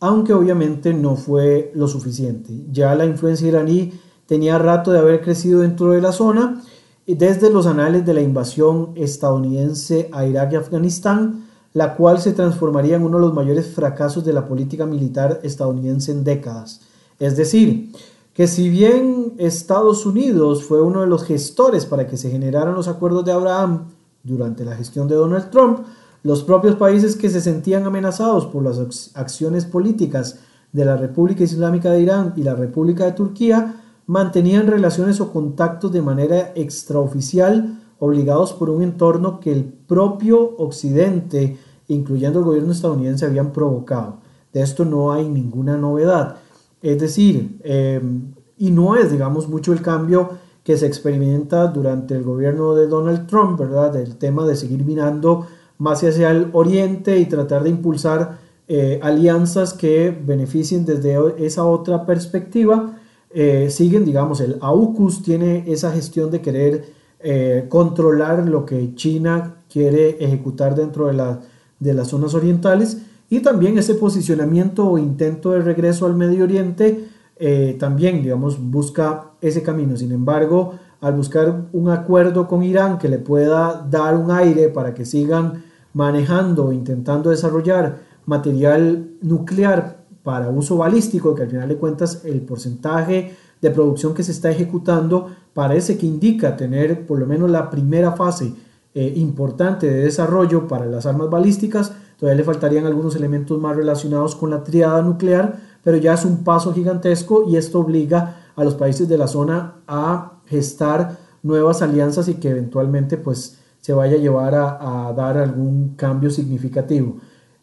aunque 0.00 0.32
obviamente 0.32 0.92
no 0.92 1.14
fue 1.16 1.70
lo 1.74 1.88
suficiente. 1.88 2.52
Ya 2.72 2.94
la 2.94 3.04
influencia 3.04 3.48
iraní 3.48 3.92
tenía 4.26 4.58
rato 4.58 4.90
de 4.90 4.98
haber 4.98 5.20
crecido 5.20 5.60
dentro 5.60 5.90
de 5.92 6.00
la 6.00 6.12
zona, 6.12 6.62
desde 7.06 7.50
los 7.50 7.66
anales 7.66 8.04
de 8.06 8.14
la 8.14 8.22
invasión 8.22 8.92
estadounidense 8.96 10.08
a 10.12 10.26
Irak 10.26 10.52
y 10.52 10.56
Afganistán, 10.56 11.44
la 11.74 11.96
cual 11.96 12.20
se 12.20 12.32
transformaría 12.32 12.96
en 12.96 13.02
uno 13.02 13.18
de 13.18 13.26
los 13.26 13.34
mayores 13.34 13.66
fracasos 13.66 14.24
de 14.24 14.32
la 14.32 14.46
política 14.46 14.86
militar 14.86 15.40
estadounidense 15.42 16.12
en 16.12 16.24
décadas. 16.24 16.80
Es 17.18 17.36
decir, 17.36 17.92
que 18.32 18.46
si 18.48 18.68
bien 18.68 19.34
Estados 19.38 20.06
Unidos 20.06 20.64
fue 20.64 20.82
uno 20.82 21.02
de 21.02 21.06
los 21.06 21.24
gestores 21.24 21.86
para 21.86 22.06
que 22.06 22.16
se 22.16 22.30
generaran 22.30 22.74
los 22.74 22.88
acuerdos 22.88 23.24
de 23.24 23.32
Abraham 23.32 23.88
durante 24.22 24.64
la 24.64 24.76
gestión 24.76 25.06
de 25.06 25.14
Donald 25.14 25.50
Trump, 25.50 25.80
los 26.24 26.42
propios 26.42 26.74
países 26.76 27.16
que 27.16 27.30
se 27.30 27.40
sentían 27.40 27.84
amenazados 27.84 28.46
por 28.46 28.62
las 28.62 29.12
acciones 29.14 29.66
políticas 29.66 30.40
de 30.72 30.84
la 30.84 30.96
República 30.96 31.44
Islámica 31.44 31.90
de 31.90 32.00
Irán 32.00 32.32
y 32.36 32.42
la 32.42 32.54
República 32.54 33.04
de 33.04 33.12
Turquía 33.12 33.82
mantenían 34.06 34.66
relaciones 34.66 35.20
o 35.20 35.32
contactos 35.32 35.92
de 35.92 36.02
manera 36.02 36.52
extraoficial 36.56 37.78
obligados 37.98 38.52
por 38.52 38.70
un 38.70 38.82
entorno 38.82 39.38
que 39.38 39.52
el 39.52 39.64
propio 39.64 40.56
Occidente, 40.58 41.56
incluyendo 41.88 42.40
el 42.40 42.44
gobierno 42.44 42.72
estadounidense, 42.72 43.24
habían 43.24 43.52
provocado. 43.52 44.18
De 44.52 44.62
esto 44.62 44.84
no 44.84 45.12
hay 45.12 45.28
ninguna 45.28 45.76
novedad. 45.76 46.36
Es 46.84 46.98
decir, 47.00 47.56
em, 47.64 48.34
y 48.58 48.70
no 48.70 48.94
es, 48.94 49.10
digamos, 49.10 49.48
mucho 49.48 49.72
el 49.72 49.80
cambio 49.80 50.32
que 50.62 50.76
se 50.76 50.86
experimenta 50.86 51.66
durante 51.68 52.14
el 52.14 52.22
gobierno 52.22 52.74
de 52.74 52.86
Donald 52.86 53.26
Trump, 53.26 53.58
¿verdad? 53.58 53.96
El 53.96 54.16
tema 54.16 54.46
de 54.46 54.54
seguir 54.54 54.84
mirando 54.84 55.46
más 55.78 56.04
hacia 56.04 56.30
el 56.30 56.50
oriente 56.52 57.18
y 57.18 57.24
tratar 57.24 57.62
de 57.62 57.70
impulsar 57.70 58.38
eh, 58.68 59.00
alianzas 59.02 59.72
que 59.72 60.10
beneficien 60.10 60.84
desde 60.84 61.16
esa 61.38 61.64
otra 61.64 62.04
perspectiva. 62.04 62.98
Eh, 63.30 63.68
siguen, 63.70 64.04
digamos, 64.04 64.42
el 64.42 64.58
AUKUS 64.60 65.22
tiene 65.22 65.64
esa 65.66 65.90
gestión 65.90 66.30
de 66.30 66.42
querer 66.42 66.84
eh, 67.20 67.64
controlar 67.70 68.46
lo 68.46 68.66
que 68.66 68.94
China 68.94 69.54
quiere 69.72 70.22
ejecutar 70.22 70.74
dentro 70.74 71.06
de, 71.06 71.36
de 71.80 71.94
las 71.94 72.08
zonas 72.08 72.34
orientales 72.34 72.98
y 73.36 73.40
también 73.40 73.76
ese 73.78 73.96
posicionamiento 73.96 74.88
o 74.88 74.96
intento 74.96 75.50
de 75.50 75.60
regreso 75.60 76.06
al 76.06 76.14
Medio 76.14 76.44
Oriente 76.44 77.08
eh, 77.36 77.76
también, 77.80 78.22
digamos, 78.22 78.60
busca 78.60 79.32
ese 79.40 79.60
camino. 79.60 79.96
Sin 79.96 80.12
embargo, 80.12 80.74
al 81.00 81.14
buscar 81.14 81.66
un 81.72 81.90
acuerdo 81.90 82.46
con 82.46 82.62
Irán 82.62 82.96
que 82.96 83.08
le 83.08 83.18
pueda 83.18 83.84
dar 83.90 84.16
un 84.16 84.30
aire 84.30 84.68
para 84.68 84.94
que 84.94 85.04
sigan 85.04 85.64
manejando, 85.94 86.70
intentando 86.70 87.30
desarrollar 87.30 88.02
material 88.24 89.10
nuclear 89.20 90.04
para 90.22 90.48
uso 90.50 90.76
balístico, 90.76 91.34
que 91.34 91.42
al 91.42 91.50
final 91.50 91.68
de 91.68 91.76
cuentas 91.76 92.24
el 92.24 92.40
porcentaje 92.42 93.34
de 93.60 93.70
producción 93.70 94.14
que 94.14 94.22
se 94.22 94.30
está 94.30 94.52
ejecutando 94.52 95.26
parece 95.52 95.98
que 95.98 96.06
indica 96.06 96.56
tener 96.56 97.04
por 97.04 97.18
lo 97.18 97.26
menos 97.26 97.50
la 97.50 97.68
primera 97.68 98.12
fase 98.12 98.54
eh, 98.94 99.12
importante 99.16 99.90
de 99.90 100.04
desarrollo 100.04 100.68
para 100.68 100.86
las 100.86 101.04
armas 101.04 101.28
balísticas, 101.28 101.94
Todavía 102.24 102.38
le 102.38 102.44
faltarían 102.44 102.86
algunos 102.86 103.14
elementos 103.16 103.60
más 103.60 103.76
relacionados 103.76 104.34
con 104.34 104.48
la 104.48 104.64
triada 104.64 105.02
nuclear, 105.02 105.60
pero 105.82 105.98
ya 105.98 106.14
es 106.14 106.24
un 106.24 106.42
paso 106.42 106.72
gigantesco 106.72 107.44
y 107.46 107.58
esto 107.58 107.80
obliga 107.80 108.46
a 108.56 108.64
los 108.64 108.76
países 108.76 109.06
de 109.10 109.18
la 109.18 109.26
zona 109.26 109.82
a 109.86 110.38
gestar 110.46 111.18
nuevas 111.42 111.82
alianzas 111.82 112.28
y 112.28 112.36
que 112.36 112.48
eventualmente 112.48 113.18
pues 113.18 113.58
se 113.82 113.92
vaya 113.92 114.16
a 114.16 114.20
llevar 114.20 114.54
a, 114.54 115.12
dar 115.14 115.36
algún 115.36 115.96
cambio 115.96 116.30
significativo. 116.30 117.16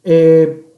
Eh, 0.04 0.72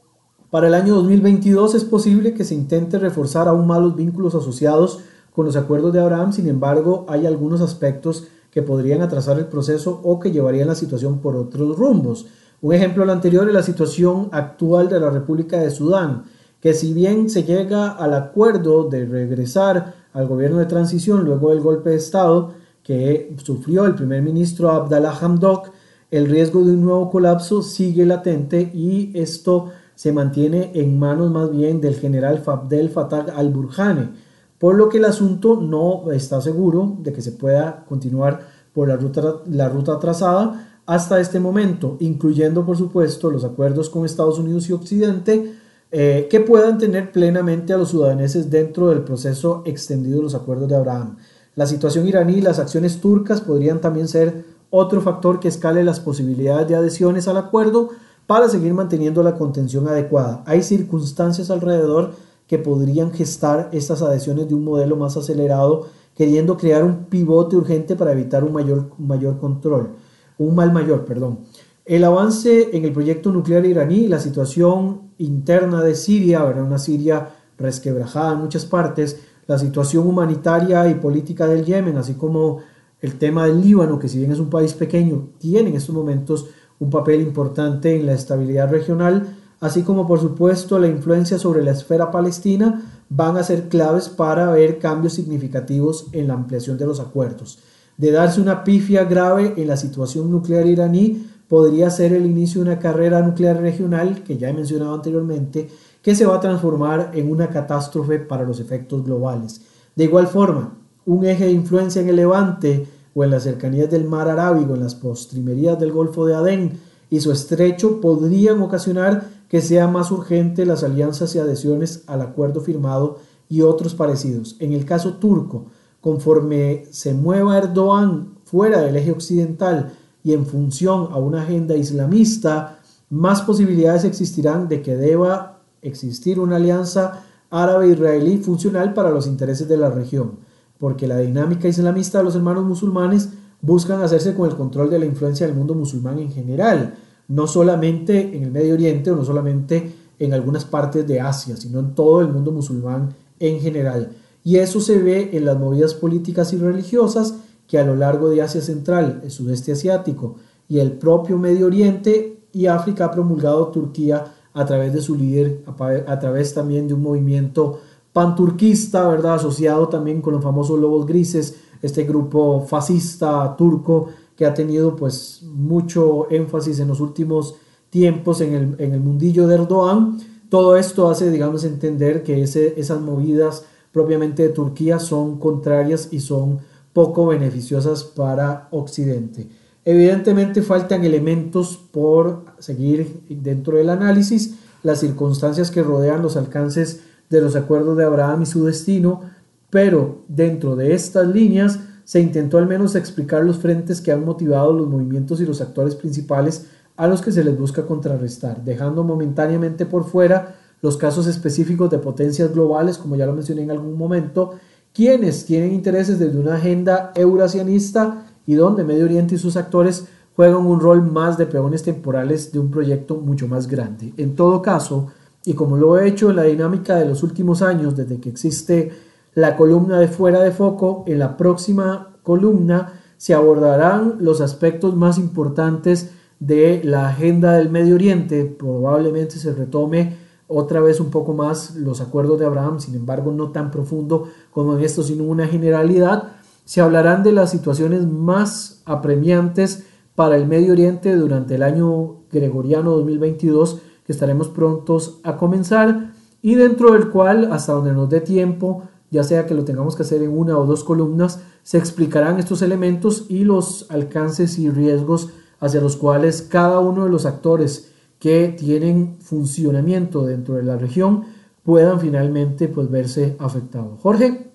para 0.50 0.68
el 0.68 0.76
año 0.76 0.96
2022 0.96 1.76
es 1.76 1.84
posible 1.84 2.34
que 2.34 2.46
se 2.46 2.56
intente 2.56 2.98
reforzar 2.98 3.50
aún 3.50 3.68
más 3.68 3.82
los 3.82 3.98
vínculos 3.98 4.34
asociados 4.34 5.02
con 5.36 5.46
los 5.46 5.58
acuerdos 5.58 5.92
de 5.92 6.00
Abraham, 6.00 6.32
sin 6.32 6.48
embargo 6.48 7.06
hay 7.10 7.26
algunos 7.26 7.60
aspectos 7.60 8.30
que 8.50 8.62
podrían 8.62 9.02
atrasar 9.02 9.40
el 9.40 9.48
proceso 9.48 10.00
o 10.06 10.22
que 10.22 10.32
llevarían 10.32 10.70
la 10.70 10.76
situación 10.76 11.20
por 11.20 11.36
otros 11.36 11.78
rumbos. 11.78 12.28
Un 12.64 12.74
ejemplo 12.74 13.04
lo 13.04 13.12
anterior 13.12 13.46
es 13.46 13.54
la 13.54 13.62
situación 13.62 14.30
actual 14.32 14.88
de 14.88 14.98
la 14.98 15.10
República 15.10 15.60
de 15.60 15.70
Sudán, 15.70 16.24
que 16.62 16.74
si 16.74 16.94
bien 16.94 17.30
se 17.30 17.44
llega 17.44 17.92
al 17.92 18.14
acuerdo 18.14 18.88
de 18.88 19.06
regresar 19.06 19.96
al 20.14 20.28
gobierno 20.28 20.60
de 20.60 20.66
transición 20.66 21.26
luego 21.26 21.50
del 21.50 21.60
golpe 21.60 21.90
de 21.90 21.98
Estado 21.98 22.54
que 22.82 23.36
sufrió 23.44 23.86
el 23.86 23.96
primer 23.96 24.22
ministro 24.22 24.72
Abdallah 24.72 25.12
Hamdok, 25.12 25.72
el 26.10 26.28
riesgo 26.28 26.64
de 26.64 26.72
un 26.72 26.86
nuevo 26.86 27.12
colapso 27.12 27.62
sigue 27.62 28.06
latente 28.06 28.72
y 28.74 29.12
esto 29.14 29.72
se 29.96 30.14
mantiene 30.14 30.72
en 30.74 30.98
manos 30.98 31.32
más 31.32 31.52
bien 31.52 31.82
del 31.82 31.96
general 31.96 32.38
Fabdel 32.38 32.92
Fattah 32.92 33.26
al-Burhani, 33.36 34.10
por 34.58 34.76
lo 34.76 34.88
que 34.88 35.00
el 35.00 35.06
asunto 35.06 35.60
no 35.60 36.14
está 36.14 36.40
seguro 36.40 36.96
de 37.00 37.12
que 37.12 37.22
se 37.22 37.34
pueda 37.34 37.84
continuar 37.90 38.40
por 38.72 38.88
la 38.88 38.96
ruta, 38.96 39.42
la 39.48 39.68
ruta 39.68 40.00
trazada, 40.00 40.73
hasta 40.86 41.20
este 41.20 41.40
momento, 41.40 41.98
incluyendo 42.00 42.66
por 42.66 42.78
supuesto 42.78 43.32
los 43.32 43.44
acuerdos 43.44 43.90
con 43.90 44.06
Estados 44.06 44.38
Unidos 44.40 44.70
y 44.70 44.74
Occidente, 44.74 45.56
eh, 45.92 46.28
que 46.30 46.40
puedan 46.40 46.78
tener 46.78 47.12
plenamente 47.12 47.72
a 47.72 47.78
los 47.78 47.90
sudaneses 47.90 48.50
dentro 48.50 48.90
del 48.90 49.04
proceso 49.04 49.62
extendido 49.66 50.18
de 50.18 50.24
los 50.24 50.36
acuerdos 50.36 50.68
de 50.68 50.76
Abraham. 50.76 51.18
La 51.56 51.68
situación 51.68 52.08
iraní 52.08 52.38
y 52.38 52.42
las 52.42 52.60
acciones 52.60 53.00
turcas 53.00 53.42
podrían 53.42 53.80
también 53.80 54.08
ser 54.08 54.44
otro 54.72 55.02
factor 55.02 55.40
que 55.40 55.48
escale 55.48 55.84
las 55.84 56.00
posibilidades 56.00 56.68
de 56.68 56.76
adhesiones 56.76 57.28
al 57.28 57.38
acuerdo 57.38 57.90
para 58.26 58.50
seguir 58.50 58.74
manteniendo 58.74 59.22
la 59.22 59.36
contención 59.36 59.88
adecuada. 59.88 60.44
Hay 60.48 60.64
circunstancias 60.64 61.52
alrededor 61.52 62.14
que 62.48 62.58
podrían 62.58 63.12
gestar 63.12 63.70
estas 63.72 64.02
adhesiones 64.02 64.50
de 64.50 64.56
un 64.56 64.64
modelo 64.64 64.96
más 64.96 65.16
acelerado, 65.16 65.88
queriendo 66.16 66.58
crear 66.58 66.84
un 66.84 67.06
pivote 67.06 67.56
urgente 67.56 67.96
para 67.96 68.14
evitar 68.14 68.44
un 68.44 68.54
mayor, 68.54 68.90
mayor 68.98 69.38
control 69.38 69.92
un 70.38 70.56
mal 70.56 70.72
mayor, 70.72 71.06
perdón. 71.06 71.40
El 71.86 72.04
avance 72.06 72.76
en 72.76 72.86
el 72.86 72.94
proyecto 72.94 73.32
nuclear 73.32 73.66
iraní, 73.66 74.08
la 74.08 74.20
situación 74.20 75.12
interna 75.18 75.84
de 75.84 75.96
Siria, 75.96 76.44
¿verdad? 76.44 76.64
una 76.64 76.78
Siria 76.80 77.30
resquebrajada 77.58 78.34
en 78.34 78.40
muchas 78.40 78.66
partes, 78.66 79.20
la 79.48 79.60
situación 79.60 80.08
humanitaria 80.08 80.88
y 80.90 80.96
política 80.96 81.46
del 81.46 81.66
Yemen, 81.66 81.98
así 81.98 82.14
como 82.14 82.60
el 83.02 83.18
tema 83.18 83.46
del 83.46 83.62
Líbano, 83.62 84.00
que 84.00 84.08
si 84.08 84.18
bien 84.18 84.32
es 84.32 84.40
un 84.40 84.50
país 84.50 84.74
pequeño, 84.74 85.28
tiene 85.38 85.70
en 85.70 85.76
estos 85.76 85.94
momentos 85.94 86.48
un 86.80 86.90
papel 86.90 87.22
importante 87.22 88.00
en 88.00 88.06
la 88.06 88.14
estabilidad 88.14 88.70
regional, 88.70 89.36
así 89.60 89.84
como 89.84 90.08
por 90.08 90.22
supuesto 90.22 90.80
la 90.80 90.88
influencia 90.88 91.38
sobre 91.38 91.64
la 91.64 91.72
esfera 91.72 92.12
palestina, 92.12 92.82
van 93.10 93.38
a 93.38 93.44
ser 93.44 93.68
claves 93.68 94.08
para 94.10 94.50
ver 94.52 94.80
cambios 94.80 95.14
significativos 95.14 96.08
en 96.14 96.28
la 96.28 96.34
ampliación 96.34 96.78
de 96.78 96.86
los 96.86 97.00
acuerdos. 97.00 97.60
De 97.98 98.12
darse 98.12 98.42
una 98.42 98.64
pifia 98.64 99.04
grave 99.06 99.54
en 99.58 99.68
la 99.68 99.78
situación 99.78 100.32
nuclear 100.32 100.66
iraní, 100.66 101.28
podría 101.48 101.90
ser 101.90 102.14
el 102.14 102.26
inicio 102.26 102.62
de 102.64 102.72
una 102.72 102.80
carrera 102.80 103.22
nuclear 103.22 103.62
regional, 103.62 104.24
que 104.24 104.38
ya 104.38 104.50
he 104.50 104.54
mencionado 104.54 104.96
anteriormente, 104.96 105.70
que 106.02 106.16
se 106.16 106.26
va 106.26 106.36
a 106.36 106.40
transformar 106.40 107.12
en 107.14 107.30
una 107.30 107.50
catástrofe 107.50 108.20
para 108.20 108.44
los 108.44 108.60
efectos 108.60 109.04
globales. 109.06 109.62
De 109.96 110.06
igual 110.06 110.28
forma, 110.28 110.78
un 111.06 111.26
eje 111.26 111.46
de 111.46 111.52
influencia 111.52 112.02
en 112.02 112.10
el 112.10 112.16
Levante 112.16 112.88
o 113.14 113.24
en 113.24 113.32
las 113.32 113.44
cercanías 113.44 113.90
del 113.90 114.06
mar 114.06 114.28
Arábigo, 114.28 114.74
en 114.74 114.82
las 114.82 114.96
postrimerías 114.96 115.80
del 115.80 115.92
Golfo 115.92 116.26
de 116.26 116.36
Adén 116.36 116.80
y 117.10 117.20
su 117.20 117.32
estrecho 117.32 118.02
podrían 118.02 118.62
ocasionar 118.62 119.30
que 119.48 119.62
sea 119.62 119.88
más 119.88 120.10
urgente 120.10 120.66
las 120.66 120.84
alianzas 120.84 121.36
y 121.36 121.40
adhesiones 121.40 122.04
al 122.08 122.22
acuerdo 122.22 122.62
firmado 122.62 123.20
y 123.50 123.62
otros 123.62 123.94
parecidos. 123.94 124.56
En 124.60 124.74
el 124.74 124.86
caso 124.86 125.18
turco, 125.18 125.68
conforme 126.04 126.84
se 126.92 127.14
mueva 127.14 127.58
Erdogan 127.58 128.34
fuera 128.44 128.82
del 128.82 128.98
eje 128.98 129.14
occidental 129.14 129.94
y 130.22 130.34
en 130.34 130.46
función 130.46 131.08
a 131.12 131.18
una 131.18 131.44
agenda 131.44 131.78
islamista, 131.78 132.80
más 133.10 133.42
posibilidades 133.42 134.04
existirán 134.04 134.68
de 134.68 134.82
que 134.82 134.98
deba 134.98 135.62
existir 135.82 136.42
una 136.42 136.58
alianza 136.58 137.24
árabe-israelí 137.50 138.40
funcional 138.40 138.94
para 138.94 139.12
los 139.12 139.28
intereses 139.28 139.70
de 139.70 139.78
la 139.78 139.90
región, 139.90 140.40
porque 140.78 141.08
la 141.08 141.20
dinámica 141.20 141.70
islamista 141.70 142.18
de 142.18 142.26
los 142.26 142.36
hermanos 142.36 142.66
musulmanes 142.66 143.30
buscan 143.62 144.02
hacerse 144.02 144.36
con 144.36 144.50
el 144.50 144.58
control 144.58 144.90
de 144.90 145.00
la 145.00 145.06
influencia 145.06 145.48
del 145.48 145.56
mundo 145.56 145.74
musulmán 145.74 146.20
en 146.20 146.34
general, 146.34 146.96
no 147.30 147.48
solamente 147.48 148.36
en 148.36 148.44
el 148.44 148.52
Medio 148.52 148.74
Oriente 148.74 149.10
o 149.10 149.16
no 149.16 149.24
solamente 149.24 149.96
en 150.20 150.34
algunas 150.34 150.66
partes 150.66 151.08
de 151.08 151.22
Asia, 151.22 151.56
sino 151.56 151.80
en 151.80 151.96
todo 151.96 152.20
el 152.20 152.28
mundo 152.28 152.52
musulmán 152.52 153.16
en 153.40 153.62
general. 153.62 154.12
Y 154.44 154.58
eso 154.58 154.80
se 154.80 154.98
ve 154.98 155.30
en 155.34 155.46
las 155.46 155.58
movidas 155.58 155.94
políticas 155.94 156.54
y 156.54 156.58
religiosas 156.58 157.36
que 157.68 157.80
a 157.80 157.86
lo 157.86 157.96
largo 157.96 158.30
de 158.30 158.42
Asia 158.42 158.62
Central, 158.62 159.22
el 159.24 159.32
sudeste 159.32 159.72
asiático 159.72 160.36
y 160.68 160.80
el 160.80 160.92
propio 160.92 161.38
Medio 161.38 161.68
Oriente 161.68 162.40
y 162.52 162.68
África 162.68 163.06
ha 163.06 163.12
promulgado 163.12 163.68
Turquía 163.68 164.26
a 164.54 164.66
través 164.66 164.94
de 164.94 165.02
su 165.02 165.16
líder, 165.16 165.64
a 166.08 166.20
través 166.20 166.54
también 166.54 166.88
de 166.88 166.94
un 166.94 167.02
movimiento 167.02 167.80
panturquista, 168.12 169.08
¿verdad? 169.08 169.36
Asociado 169.36 169.90
también 169.90 170.22
con 170.22 170.34
los 170.34 170.44
famosos 170.44 170.80
lobos 170.80 171.08
grises, 171.08 171.56
este 171.82 172.04
grupo 172.04 172.62
fascista 172.62 173.56
turco 173.58 174.10
que 174.36 174.46
ha 174.46 174.54
tenido 174.54 174.96
pues 174.96 175.42
mucho 175.44 176.28
énfasis 176.30 176.80
en 176.80 176.88
los 176.88 177.00
últimos 177.00 177.56
tiempos 177.90 178.42
en 178.42 178.54
el, 178.54 178.76
en 178.80 178.94
el 178.94 179.00
mundillo 179.00 179.48
de 179.48 179.56
Erdogan. 179.56 180.20
Todo 180.50 180.78
esto 180.78 181.10
hace, 181.10 181.32
digamos, 181.32 181.64
entender 181.64 182.24
que 182.24 182.42
esas 182.44 183.02
movidas 183.02 183.66
propiamente 183.94 184.44
de 184.44 184.50
Turquía 184.50 185.00
son 185.00 185.40
contrarias 185.40 186.10
y 186.12 186.20
son 186.20 186.60
poco 186.92 187.28
beneficiosas 187.28 188.04
para 188.04 188.68
Occidente. 188.72 189.48
Evidentemente 189.86 190.62
faltan 190.62 191.06
elementos 191.06 191.78
por 191.92 192.46
seguir 192.60 193.22
dentro 193.30 193.78
del 193.78 193.90
análisis, 193.90 194.56
las 194.82 195.00
circunstancias 195.00 195.72
que 195.72 195.84
rodean 195.84 196.22
los 196.22 196.36
alcances 196.36 197.02
de 197.30 197.42
los 197.42 197.56
acuerdos 197.56 197.98
de 197.98 198.04
Abraham 198.04 198.42
y 198.44 198.46
su 198.46 198.66
destino, 198.66 199.22
pero 199.70 200.24
dentro 200.28 200.76
de 200.76 200.94
estas 200.94 201.28
líneas 201.28 201.80
se 202.06 202.20
intentó 202.20 202.58
al 202.58 202.68
menos 202.68 202.96
explicar 202.96 203.44
los 203.44 203.58
frentes 203.58 204.02
que 204.02 204.12
han 204.12 204.26
motivado 204.26 204.74
los 204.74 204.88
movimientos 204.88 205.40
y 205.40 205.46
los 205.46 205.62
actores 205.62 205.96
principales 205.96 206.68
a 206.96 207.08
los 207.08 207.22
que 207.22 207.32
se 207.32 207.44
les 207.44 207.58
busca 207.58 207.86
contrarrestar, 207.86 208.64
dejando 208.64 209.04
momentáneamente 209.04 209.86
por 209.86 210.06
fuera 210.06 210.56
los 210.84 210.98
casos 210.98 211.28
específicos 211.28 211.90
de 211.90 211.98
potencias 211.98 212.54
globales, 212.54 212.98
como 212.98 213.16
ya 213.16 213.26
lo 213.26 213.34
mencioné 213.34 213.64
en 213.64 213.72
algún 213.72 213.98
momento, 213.98 214.52
quienes 214.94 215.46
tienen 215.46 215.74
intereses 215.74 216.20
desde 216.20 216.38
una 216.38 216.56
agenda 216.56 217.14
eurasianista 217.16 218.28
y 218.46 218.56
donde 218.56 218.84
Medio 218.84 219.06
Oriente 219.06 219.36
y 219.36 219.38
sus 219.38 219.56
actores 219.56 220.06
juegan 220.36 220.66
un 220.66 220.82
rol 220.82 221.02
más 221.02 221.38
de 221.38 221.46
peones 221.46 221.84
temporales 221.84 222.52
de 222.52 222.60
un 222.60 222.70
proyecto 222.70 223.16
mucho 223.16 223.48
más 223.48 223.68
grande. 223.68 224.14
En 224.18 224.36
todo 224.36 224.62
caso, 224.62 225.08
y 225.46 225.54
como 225.54 225.78
lo 225.78 225.98
he 225.98 226.06
hecho 226.06 226.32
en 226.32 226.36
la 226.36 226.44
dinámica 226.44 226.98
de 226.98 227.06
los 227.06 227.24
últimos 227.24 227.62
años, 227.62 227.96
desde 227.96 228.20
que 228.20 228.28
existe 228.28 228.92
la 229.36 229.56
columna 229.56 230.00
de 230.00 230.10
fuera 230.10 230.42
de 230.42 230.52
foco, 230.52 231.06
en 231.08 231.18
la 231.18 231.38
próxima 231.38 232.18
columna 232.24 233.00
se 233.16 233.34
abordarán 233.34 234.18
los 234.20 234.42
aspectos 234.42 234.98
más 234.98 235.18
importantes 235.18 236.12
de 236.42 236.82
la 236.84 237.08
agenda 237.08 237.54
del 237.54 237.70
Medio 237.70 237.96
Oriente. 237.96 238.44
Probablemente 238.44 239.38
se 239.38 239.54
retome 239.54 240.23
otra 240.56 240.80
vez 240.80 241.00
un 241.00 241.10
poco 241.10 241.34
más 241.34 241.76
los 241.76 242.02
acuerdos 242.02 242.40
de 242.40 242.46
Abraham, 242.46 242.80
sin 242.80 242.96
embargo 242.96 243.32
no 243.32 243.52
tan 243.52 243.72
profundo 243.72 244.26
como 244.52 244.78
en 244.78 244.84
esto, 244.84 245.04
sino 245.04 245.24
una 245.24 245.48
generalidad. 245.48 246.34
Se 246.66 246.82
hablarán 246.82 247.24
de 247.24 247.32
las 247.32 247.52
situaciones 247.52 248.06
más 248.06 248.82
apremiantes 248.86 249.86
para 250.16 250.36
el 250.36 250.48
Medio 250.48 250.74
Oriente 250.74 251.16
durante 251.16 251.56
el 251.56 251.64
año 251.64 252.18
gregoriano 252.32 252.92
2022 252.92 253.80
que 254.06 254.12
estaremos 254.12 254.50
prontos 254.50 255.20
a 255.24 255.38
comenzar 255.38 256.14
y 256.42 256.56
dentro 256.56 256.94
del 256.94 257.10
cual, 257.10 257.52
hasta 257.52 257.74
donde 257.74 257.94
nos 257.94 258.10
dé 258.10 258.22
tiempo, 258.22 258.84
ya 259.10 259.24
sea 259.24 259.46
que 259.46 259.54
lo 259.54 259.64
tengamos 259.64 259.96
que 259.96 260.04
hacer 260.04 260.22
en 260.22 260.38
una 260.38 260.58
o 260.58 260.66
dos 260.66 260.84
columnas, 260.84 261.40
se 261.64 261.78
explicarán 261.78 262.38
estos 262.38 262.62
elementos 262.62 263.26
y 263.30 263.46
los 263.46 263.90
alcances 263.90 264.60
y 264.60 264.70
riesgos 264.70 265.30
hacia 265.60 265.80
los 265.80 265.96
cuales 265.96 266.42
cada 266.42 266.80
uno 266.80 267.06
de 267.06 267.10
los 267.10 267.26
actores 267.26 267.93
que 268.24 268.56
tienen 268.58 269.18
funcionamiento 269.20 270.26
dentro 270.26 270.56
de 270.56 270.64
la 270.64 270.78
región 270.78 271.26
puedan 271.62 272.00
finalmente 272.00 272.70
pues, 272.70 272.90
verse 272.90 273.36
afectados. 273.38 274.00
Jorge. 274.00 274.48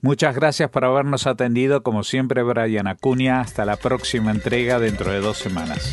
Muchas 0.00 0.36
gracias 0.36 0.70
por 0.70 0.84
habernos 0.84 1.26
atendido, 1.26 1.82
como 1.82 2.04
siempre, 2.04 2.44
Brian 2.44 2.86
Acuña. 2.86 3.40
Hasta 3.40 3.64
la 3.64 3.74
próxima 3.74 4.30
entrega 4.30 4.78
dentro 4.78 5.10
de 5.10 5.20
dos 5.20 5.38
semanas. 5.38 5.92